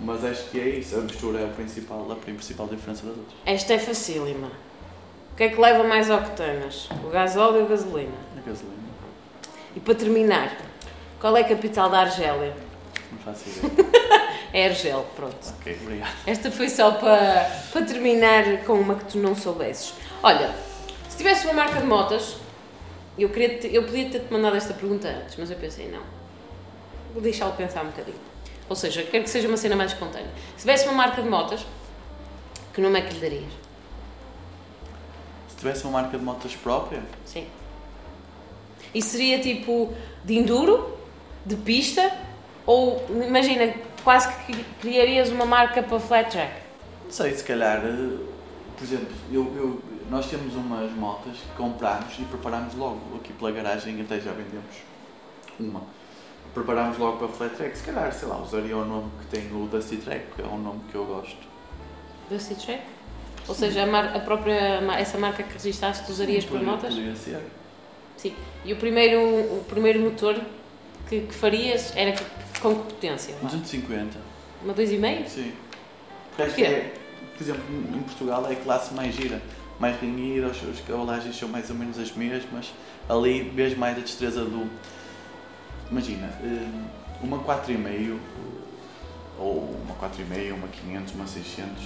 [0.01, 3.37] Mas acho que é isso, a mistura é a principal, a principal diferença das outras.
[3.47, 4.49] Esta é facílima.
[5.33, 6.89] O que é que leva mais octanas?
[7.05, 8.13] O gasóleo ou a gasolina?
[8.37, 8.77] A gasolina,
[9.77, 10.57] E para terminar,
[11.21, 12.55] qual é a capital da Argélia?
[13.13, 13.95] não faço ideia.
[14.53, 15.37] Airgel, pronto.
[15.61, 16.13] Ok, obrigado.
[16.27, 19.95] Esta foi só para, para terminar com uma que tu não soubesses.
[20.23, 20.55] Olha,
[21.09, 22.37] se tivesse uma marca de motas,
[23.19, 26.03] eu, queria te- eu podia ter-te mandado esta pergunta antes, mas eu pensei, não.
[27.13, 28.17] Vou deixá-lo pensar um bocadinho.
[28.69, 30.31] Ou seja, quero que seja uma cena mais espontânea.
[30.57, 31.67] Se tivesse uma marca de motas,
[32.73, 33.53] que nome é que lhe darias?
[35.49, 37.47] Se tivesse uma marca de motas própria, Sim.
[38.95, 39.93] E seria tipo
[40.25, 40.97] de enduro,
[41.45, 42.13] de pista,
[42.65, 46.53] ou imagina, quase que criarias uma marca para flat track.
[47.05, 48.17] não sei, se calhar, eh,
[48.77, 53.51] por exemplo, eu, eu- nós temos umas motas que comprámos e preparámos logo aqui pela
[53.51, 54.77] garagem, até já vendemos
[55.59, 55.83] uma.
[56.55, 59.67] Preparámos logo para flat track, se calhar, sei lá, usaria o nome que tem o
[59.67, 61.37] Dusty Track, que é um nome que eu gosto.
[62.31, 62.83] Dusty Track?
[63.49, 64.55] Ou seja, a, mar- a própria,
[64.97, 66.95] essa marca que registaste, tu usarias para Poderia- motas?
[66.95, 67.41] Poderia ser.
[68.17, 68.35] Sim.
[68.65, 70.41] E o primeiro, o primeiro motor
[71.09, 72.15] que, que farias era
[72.63, 73.35] com que potência?
[73.43, 74.17] Um 250.
[74.63, 75.27] Uma 2,5?
[75.27, 75.53] Sim.
[76.31, 76.63] Porque acho Porquê?
[76.65, 76.95] que é,
[77.37, 77.65] por exemplo,
[77.97, 79.43] em Portugal é a classe mais gira,
[79.81, 82.73] mais renhida, os, os cabalagens são mais ou menos as mesmas.
[83.09, 84.71] Ali vês mais a destreza do.
[85.95, 86.67] Imagina, eh,
[87.23, 88.19] uma 4,5
[89.39, 91.85] ou uma 4,5, uma 500, uma 600.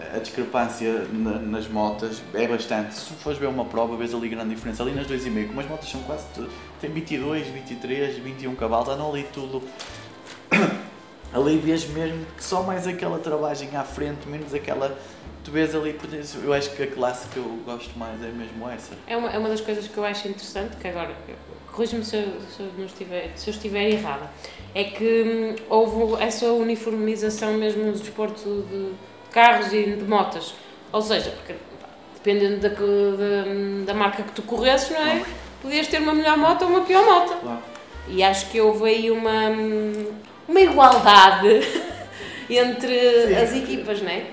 [0.00, 2.92] eh, A discrepância na- nas motas é bastante.
[2.94, 4.82] Se fores ver uma prova, vês ali grande diferença.
[4.82, 6.24] Ali nas 2,5, como as motas são quase.
[6.80, 9.62] têm 22, 23, 21 cavalos, andam ali tudo
[11.32, 14.98] ali vês mesmo que só mais aquela travagem à frente, menos aquela.
[15.44, 15.98] Tu vês ali,
[16.44, 18.92] eu acho que a classe que eu gosto mais é mesmo essa.
[19.08, 21.10] É uma, é uma das coisas que eu acho interessante, que agora,
[21.72, 24.30] corrija-me se, eu- se, eu estiver, se eu estiver errada,
[24.74, 25.22] é que
[25.58, 28.92] hum, houve essa uniformização mesmo no desporto de
[29.32, 30.54] carros e de motas.
[30.92, 31.54] Ou seja, porque
[32.14, 35.24] dependendo da, da, da marca que tu corresses, não é?
[35.60, 37.36] Podias ter uma melhor moto ou uma pior moto.
[37.40, 37.62] Claro.
[38.08, 40.06] E acho que houve aí uma, hum,
[40.46, 41.48] uma igualdade
[42.48, 43.34] entre Sim.
[43.34, 44.26] as equipas, não é?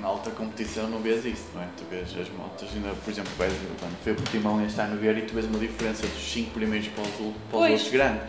[0.00, 1.68] Na alta competição não vês isso, não é?
[1.76, 5.18] Tu vês as motas, ainda, por exemplo, vais, quando foi o Portimão este ano ver
[5.18, 7.10] e tu vês uma diferença dos 5 primeiros para os,
[7.50, 8.20] para os outros grande.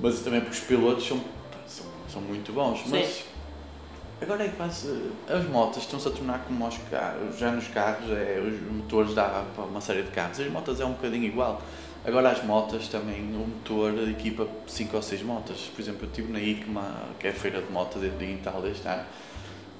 [0.00, 1.20] Mas também porque os pilotos são,
[1.66, 2.82] são, são muito bons.
[2.86, 3.22] Mas Sim.
[4.22, 5.10] agora é quase.
[5.28, 7.38] As motas estão-se a tornar como aos carros.
[7.38, 10.40] Já nos carros, é, os motores dá para uma série de carros.
[10.40, 11.60] As motas é um bocadinho igual.
[12.02, 15.70] Agora as motas também, o motor equipa 5 ou 6 motas.
[15.74, 19.04] Por exemplo, eu estive na ICMA, que é a feira de motas em Itália ano,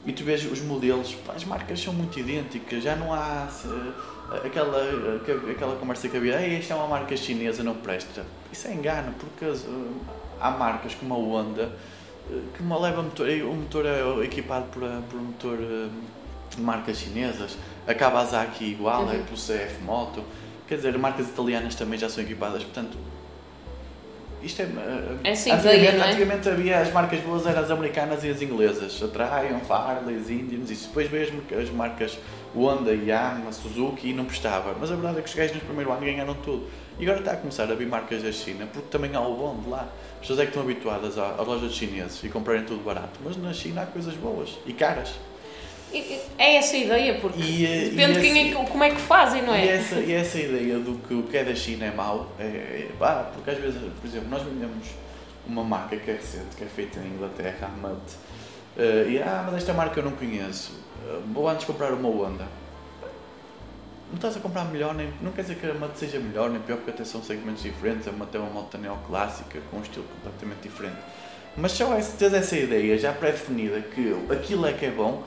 [0.07, 4.47] e tu vês os modelos, pá, as marcas são muito idênticas, já não há eh,
[4.47, 5.21] aquela,
[5.51, 8.25] aquela conversa que havia, Ei, esta é uma marca chinesa, não presta.
[8.53, 9.55] Isso é engano, porque eh,
[10.41, 11.73] há marcas como a Honda
[12.31, 16.97] eh, que uma leva motor, o motor é equipado por, por um motor de marcas
[16.99, 19.25] chinesas, a Kawasaki igual, é Uhum.
[19.25, 20.25] pelo CF Moto,
[20.67, 22.97] quer dizer, marcas italianas também já são equipadas, portanto.
[24.43, 24.65] Isto é.
[24.65, 26.09] eh, Essa antigamente, é?
[26.11, 29.03] antigamente havia as marcas boas, eram as americanas e as inglesas.
[29.03, 30.89] A Triumph, Harley, as Indians, isso.
[30.89, 31.09] Depois
[31.47, 32.19] que as marcas
[32.57, 34.75] Honda, Yamaha, Suzuki e não prestava.
[34.81, 36.67] Mas a verdade é que os gajos no primeiro ano ganharam tudo.
[36.99, 39.61] E agora está a começar a vir marcas da China, porque também há o bom
[39.63, 39.89] de lá.
[40.15, 43.19] As pessoas é que estão habituadas à- às lojas chinesas e comprarem tudo barato.
[43.25, 45.15] Mas na China há coisas boas e caras.
[45.93, 48.85] E- e- É essa a ideia, porque E, eh, depende e de quem é, como
[48.85, 49.77] é que fazem, não E é?
[49.77, 52.91] essa, e essa ideia do que o que é da China é mau, é, é,
[52.99, 54.87] pá, porque às vezes, por exemplo, nós vendemos
[55.47, 58.01] uma marca que é recente, que é feita em Inglaterra, a Mutt,
[58.79, 60.73] eh, e ah, mas esta marca eu não conheço,
[61.07, 62.47] eh, vou antes comprar uma Honda.
[64.09, 66.61] Não estás a comprar melhor, nem, não quer dizer que a Mutt seja melhor nem
[66.61, 70.05] pior, porque até são segmentos diferentes, a Mutt é uma moto neoclássica, com um estilo
[70.15, 70.97] completamente diferente.
[71.57, 75.23] Mas só é ter essa ideia já pré-definida que aquilo é que é bom,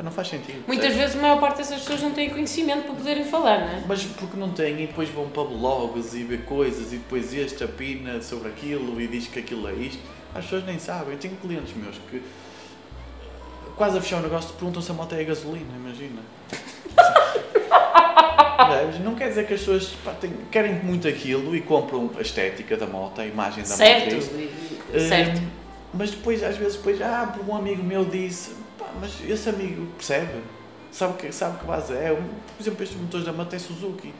[0.00, 0.64] pá, não faz sentido.
[0.66, 0.96] Muitas percebes?
[0.96, 3.82] vezes a maior parte dessas pessoas não têm conhecimento para poderem falar, não é?
[3.86, 7.62] Mas porque não têm e depois vão para blogs e ver coisas e depois este
[7.62, 10.00] opina sobre aquilo e diz que aquilo é isto.
[10.34, 11.12] As pessoas nem sabem.
[11.14, 12.22] Eu tenho clientes meus que
[13.76, 16.22] quase a fechar o negócio te perguntam se a moto é a gasolina, imagina.
[19.02, 22.76] Não quer dizer que as pessoas pá, têm- querem muito aquilo e compram a estética
[22.76, 24.50] da moto, a imagem da Certo, moto.
[24.94, 25.40] e- certo.
[25.40, 25.48] Hum,
[25.94, 28.52] mas depois, às vezes, depois, ah, um amigo meu disse,
[28.90, 30.40] pá, mas esse amigo percebe,
[30.90, 32.14] sabe que, sabe que base é.
[32.14, 34.12] Por exemplo, estes motores da Mata é Suzuki.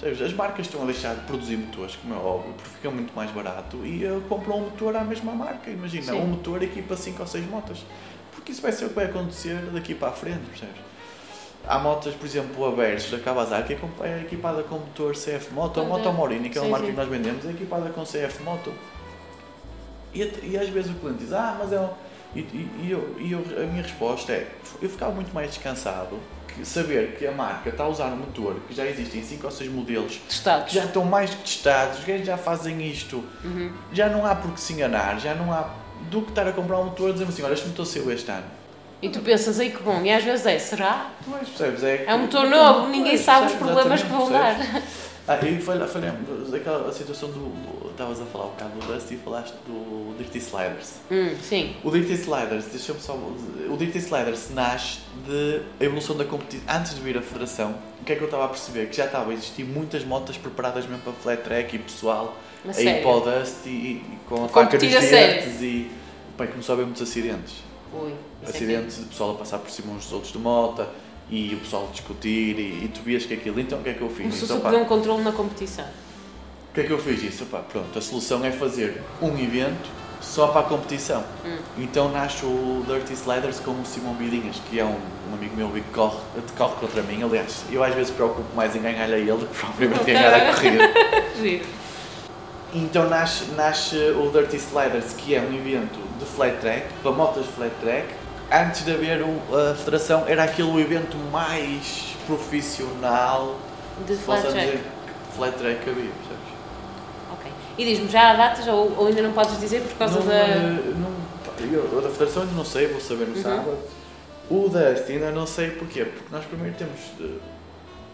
[0.00, 3.32] As marcas estão a deixar de produzir motores, como é óbvio, porque fica muito mais
[3.32, 5.68] barato e uh, compram um motor à mesma marca.
[5.70, 6.20] Imagina, Sim.
[6.20, 7.84] um motor equipa 5 ou 6 motas.
[8.30, 10.76] Porque isso vai ser o que vai acontecer daqui para a frente, percebes?
[11.66, 15.80] Há motas, por exemplo, a Versus, a Kawasaki, é é equipada com motor CF Moto,
[15.80, 15.98] a Honda.
[15.98, 16.92] Moto Morini, que é uma Sim, marca sim.
[16.92, 18.72] que nós vendemos, é equipada com CF Moto.
[20.14, 21.90] E, e às vezes o cliente diz, ah, mas é um...
[22.34, 24.46] E, e- e eu, e eu- a minha resposta é,
[24.82, 28.56] eu ficava muito mais descansado que saber que a marca está a usar um motor
[28.68, 30.72] que já existem 5 ou 6 modelos que Testados.
[30.72, 33.72] já estão mais que testados, os gajos já fazem isto, Uhum.
[33.92, 35.70] já não há por que se enganar, já não há.
[36.10, 38.30] do que estar a comprar um motor e dizer assim, olha, este motor saiu este
[38.30, 38.44] ano.
[39.02, 41.10] E tu pensas, aí que bom, e às vezes é, será?
[41.28, 41.82] Pois, percebes?
[41.82, 44.56] É, É um motor novo, ninguém Pois, sabe os problemas que vão dar.
[45.28, 47.88] Ah, e falha- falhamos daquela situação do.
[47.90, 50.92] Estavas a falar um bocado do Dusty e falaste do Dirty Sliders.
[51.10, 51.74] Hum, sim.
[51.82, 53.12] O Dirty Sliders, deixa-me só.
[53.14, 56.64] O Dirty Sliders nasce de a evolução da competição.
[56.68, 58.86] Antes de vir a federação, o que é que eu estava a perceber?
[58.88, 62.80] Que já estava a existir muitas motas preparadas mesmo para flat track e pessoal A
[62.80, 65.90] ir para o Dusty e, e com a faca nos dentes e.
[66.36, 67.54] Pai, começou a haver muitos acidentes.
[67.92, 68.12] Ui,
[68.44, 70.86] é acidentes de pessoal a passar por cima uns dos outros de moto
[71.30, 73.60] e o pessoal discutir e, e tu vias que aquilo.
[73.60, 74.26] Então o que é que eu fiz?
[74.26, 75.84] Como se Então, pá, um controle na competição.
[75.84, 77.46] o que é que eu fiz isso?
[77.46, 79.88] Pá, pronto, a solução é fazer um evento
[80.20, 81.24] só para a competição.
[81.44, 81.58] Hum.
[81.78, 84.96] Então nasce o Dirty Sliders com o Simão Bidinhas, que é um,
[85.30, 86.16] um amigo meu que corre,
[86.56, 87.22] corre contra mim.
[87.22, 90.54] Aliás, eu às vezes preocupo mais em ganhar a ele do que propriamente ganhar a
[90.54, 90.92] corrida.
[91.40, 91.64] Giro.
[92.74, 97.46] Então nasce, nasce o Dirty Sliders, que é um evento de flat track, para motas
[97.46, 98.08] de flat track.
[98.50, 103.56] Antes de haver o- a federação, era aquele o evento mais profissional
[104.06, 104.58] De flat track.
[104.58, 104.80] dizer,
[105.28, 106.48] que flat track havia, percebes?
[107.32, 107.52] Ok.
[107.76, 110.46] E diz-me, já há datas ou, ou ainda não podes dizer por causa não, da.
[110.46, 111.12] não,
[111.72, 113.42] eu, da federação ainda não sei, vou saber no Uhum.
[113.42, 113.78] sábado.
[114.50, 116.98] O Dusty ainda não sei porquê, porque nós primeiro temos.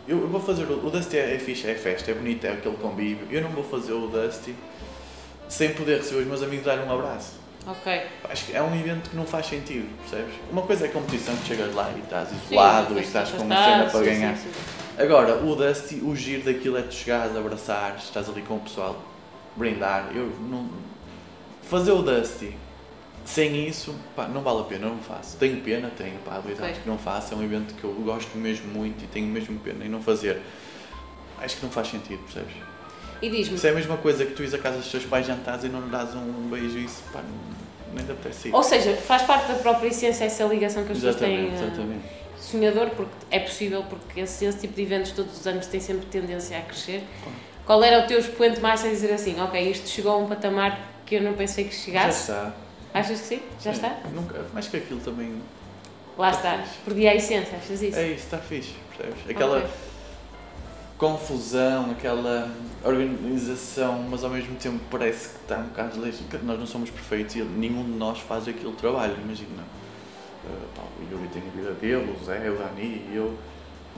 [0.09, 0.65] Eu, eu vou fazer.
[0.65, 3.27] O o Dusty é, é fixe, é festa, é bonito, é aquele convívio.
[3.31, 4.55] Eu não vou fazer o Dusty
[5.49, 7.35] sem poder receber os meus amigos dar um abraço.
[7.67, 8.03] Ok.
[8.25, 10.35] Acho que é um evento que não faz sentido, percebes?
[10.51, 13.43] Uma coisa é a competição que chegas lá e estás isolado Sim, e estás com
[13.43, 14.37] uma cena para sim, ganhar.
[14.37, 14.51] sim.
[14.99, 19.03] Agora, o Dusty, o giro daquilo é tu chegares, abraçares, estás ali com o pessoal,
[19.57, 20.11] brindar.
[20.15, 20.69] Eu não.
[21.63, 22.55] Fazer o Dusty
[23.25, 25.37] sem isso, pá, não vale a pena, eu não faço.
[25.39, 27.33] Tenho pena, tenho, pá, dois anos que não faço.
[27.33, 30.41] É um evento que eu gosto mesmo muito e tenho mesmo pena em não fazer.
[31.41, 32.55] Acho que não faz sentido, percebes?
[33.23, 35.27] E diz-me, Isso é a mesma coisa que tu ires a casa dos teus pais
[35.27, 38.55] jantares e não lhe dás um beijo isso, pá, não, nem te apetece ir.
[38.55, 41.47] ou seja, faz parte da própria essência essa ligação que as pessoas têm.
[41.49, 42.05] Exatamente, eh, exatamente.
[42.41, 46.07] sonhador, porque é possível, porque esse, esse tipo de eventos todos os anos tem sempre
[46.07, 47.03] tendência a crescer.
[47.65, 50.79] Qual era o teu expoente mais a dizer assim, ok, isto chegou a um patamar
[51.07, 52.21] que eu não pensei que Já chegasse?
[52.31, 52.53] está.
[52.93, 53.41] Achas que sim?
[53.61, 53.77] Já Sim.
[53.87, 53.97] está?
[54.13, 55.35] Nunca, mais que aquilo também.
[56.17, 56.63] Lá Está está.
[56.65, 56.79] fixe.
[56.85, 57.99] Perdi a essência, achas isso?
[57.99, 59.31] É isso, está fixe, percebes?
[59.31, 59.71] Aquela Ok.
[61.05, 62.51] Confusão, aquela
[62.83, 67.37] organização, mas ao mesmo tempo parece que está um bocado porque Nós não somos perfeitos
[67.37, 69.63] e nenhum de nós faz aquele trabalho, imagina.
[70.45, 73.35] Uh, o Yuri tem a vida dele, o Zé, o Dani e eu.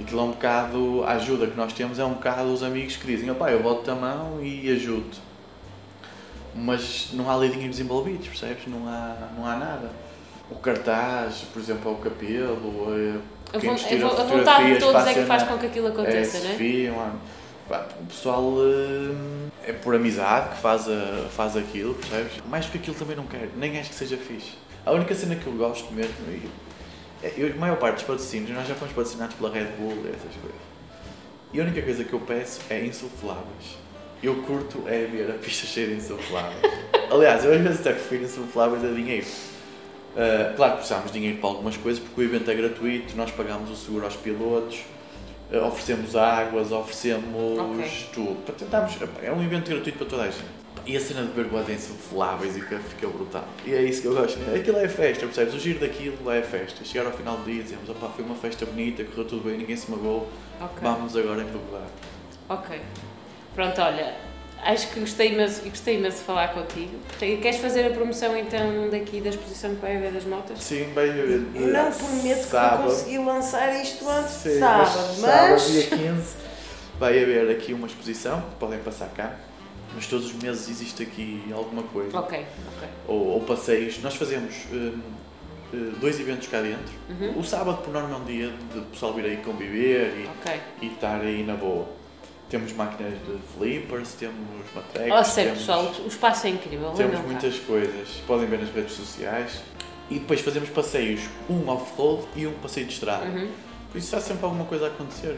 [0.00, 3.06] Aquilo é um bocado, a ajuda que nós temos é um bocado os amigos que
[3.06, 5.16] dizem, opá, eu boto a mão e ajudo.
[6.54, 8.66] Mas não há ali dinheiros envolvidos, percebes?
[8.66, 9.92] Não há, não há nada.
[10.50, 13.20] O cartaz, por exemplo, é o cabelo, eh,
[13.52, 16.46] A, vo- a vontade de todos é que faz com que aquilo é aconteça, não
[16.46, 16.52] é?
[16.52, 16.92] Sofia,
[18.00, 22.32] o pessoal eh, é por amizade que faz, a, faz aquilo, percebes?
[22.48, 24.52] Mais que aquilo também não quero, nem acho que seja fixe.
[24.84, 26.48] A única cena que eu gosto mesmo, e,
[27.24, 30.08] é, eu, a maior parte dos patrocínios, nós já fomos patrocinados pela Red Bull e
[30.08, 30.60] essas coisas.
[31.52, 33.78] E a única coisa que eu peço é insufláveis.
[34.22, 36.60] Eu curto é ver a pista cheia de insufláveis.
[37.10, 39.26] Aliás, eu às vezes até prefiro insufláveis a dinheiro.
[40.16, 43.30] Uh, claro que precisamos de dinheiro para algumas coisas, porque o evento é gratuito, nós
[43.30, 44.78] pagamos o seguro aos pilotos,
[45.52, 48.06] uh, oferecemos águas, oferecemos Ok.
[48.14, 48.36] tudo.
[48.46, 50.56] Para tentarmos, é um evento gratuito para toda a gente.
[50.86, 53.44] E a cena de beber boa insufláveis e que fica brutal.
[53.66, 54.38] E é isso que eu gosto.
[54.54, 55.52] Aquilo é festa, percebes?
[55.54, 56.84] O giro daquilo é festa.
[56.84, 59.58] Chegar ao final do dia e dizemos, opá, foi uma festa bonita, correu tudo bem,
[59.58, 60.28] ninguém se magoou,
[60.60, 60.78] Ok.
[60.80, 61.88] vamos agora embebedar.
[62.48, 62.80] Ok.
[63.54, 64.14] Pronto, olha,
[64.66, 66.98] acho que gostei imenso, gostei imenso de falar contigo.
[67.18, 70.62] Queres fazer a promoção então daqui da exposição que vai haver das motas?
[70.62, 71.42] Sim, vai haver.
[71.54, 75.70] Eu não prometo que vou conseguir lançar isto antes de Sim, sábado, sábado, mas.
[75.70, 76.34] dia 15,
[76.98, 79.36] vai haver aqui uma exposição, podem passar cá,
[79.94, 82.18] mas todos os meses existe aqui alguma coisa.
[82.18, 82.38] Ok,
[82.76, 82.88] ok.
[83.06, 84.02] Ou, ou passeios.
[84.02, 84.98] Nós fazemos hum,
[85.72, 86.92] eh, dois eventos cá dentro.
[87.08, 87.38] Uhum.
[87.38, 90.60] O sábado, por norma, é um dia de pessoal vir aí conviver e, Ok.
[90.82, 91.95] e estar aí na boa.
[92.48, 94.36] Temos máquinas de flippers, temos
[94.74, 96.90] matrecos, Ó, sério, temos, pessoal, o espaço é incrível.
[96.92, 97.22] temos cá.
[97.22, 98.08] muitas coisas.
[98.26, 99.60] Podem ver nas redes sociais.
[100.08, 103.24] E depois fazemos passeios, um off-road e um passeio de estrada.
[103.26, 103.50] Uhum.
[103.90, 105.36] Por isso há sempre alguma coisa a acontecer.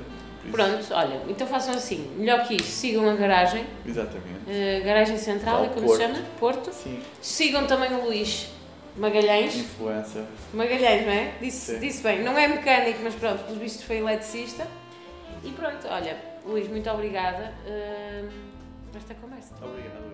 [0.53, 4.41] Pronto, olha, então façam assim, melhor que isso, sigam a garagem, Exatamente.
[4.49, 6.01] eh, garagem central, é como se Porto.
[6.01, 6.19] chama?
[6.39, 6.73] Porto.
[6.73, 8.49] Sim, Sigam também o Luís
[8.97, 9.57] Magalhães.
[9.57, 10.25] influencer.
[10.55, 11.33] Magalhães, não é?
[11.41, 11.81] Disse, Sim.
[11.81, 14.67] disse bem, não é mecânico, mas pronto, pelos vistos foi eletricista.
[15.45, 16.17] E pronto, olha,
[16.49, 18.27] Luís, muito obrigada eh,
[18.91, 19.55] por esta conversa.
[19.63, 20.08] Obrigado.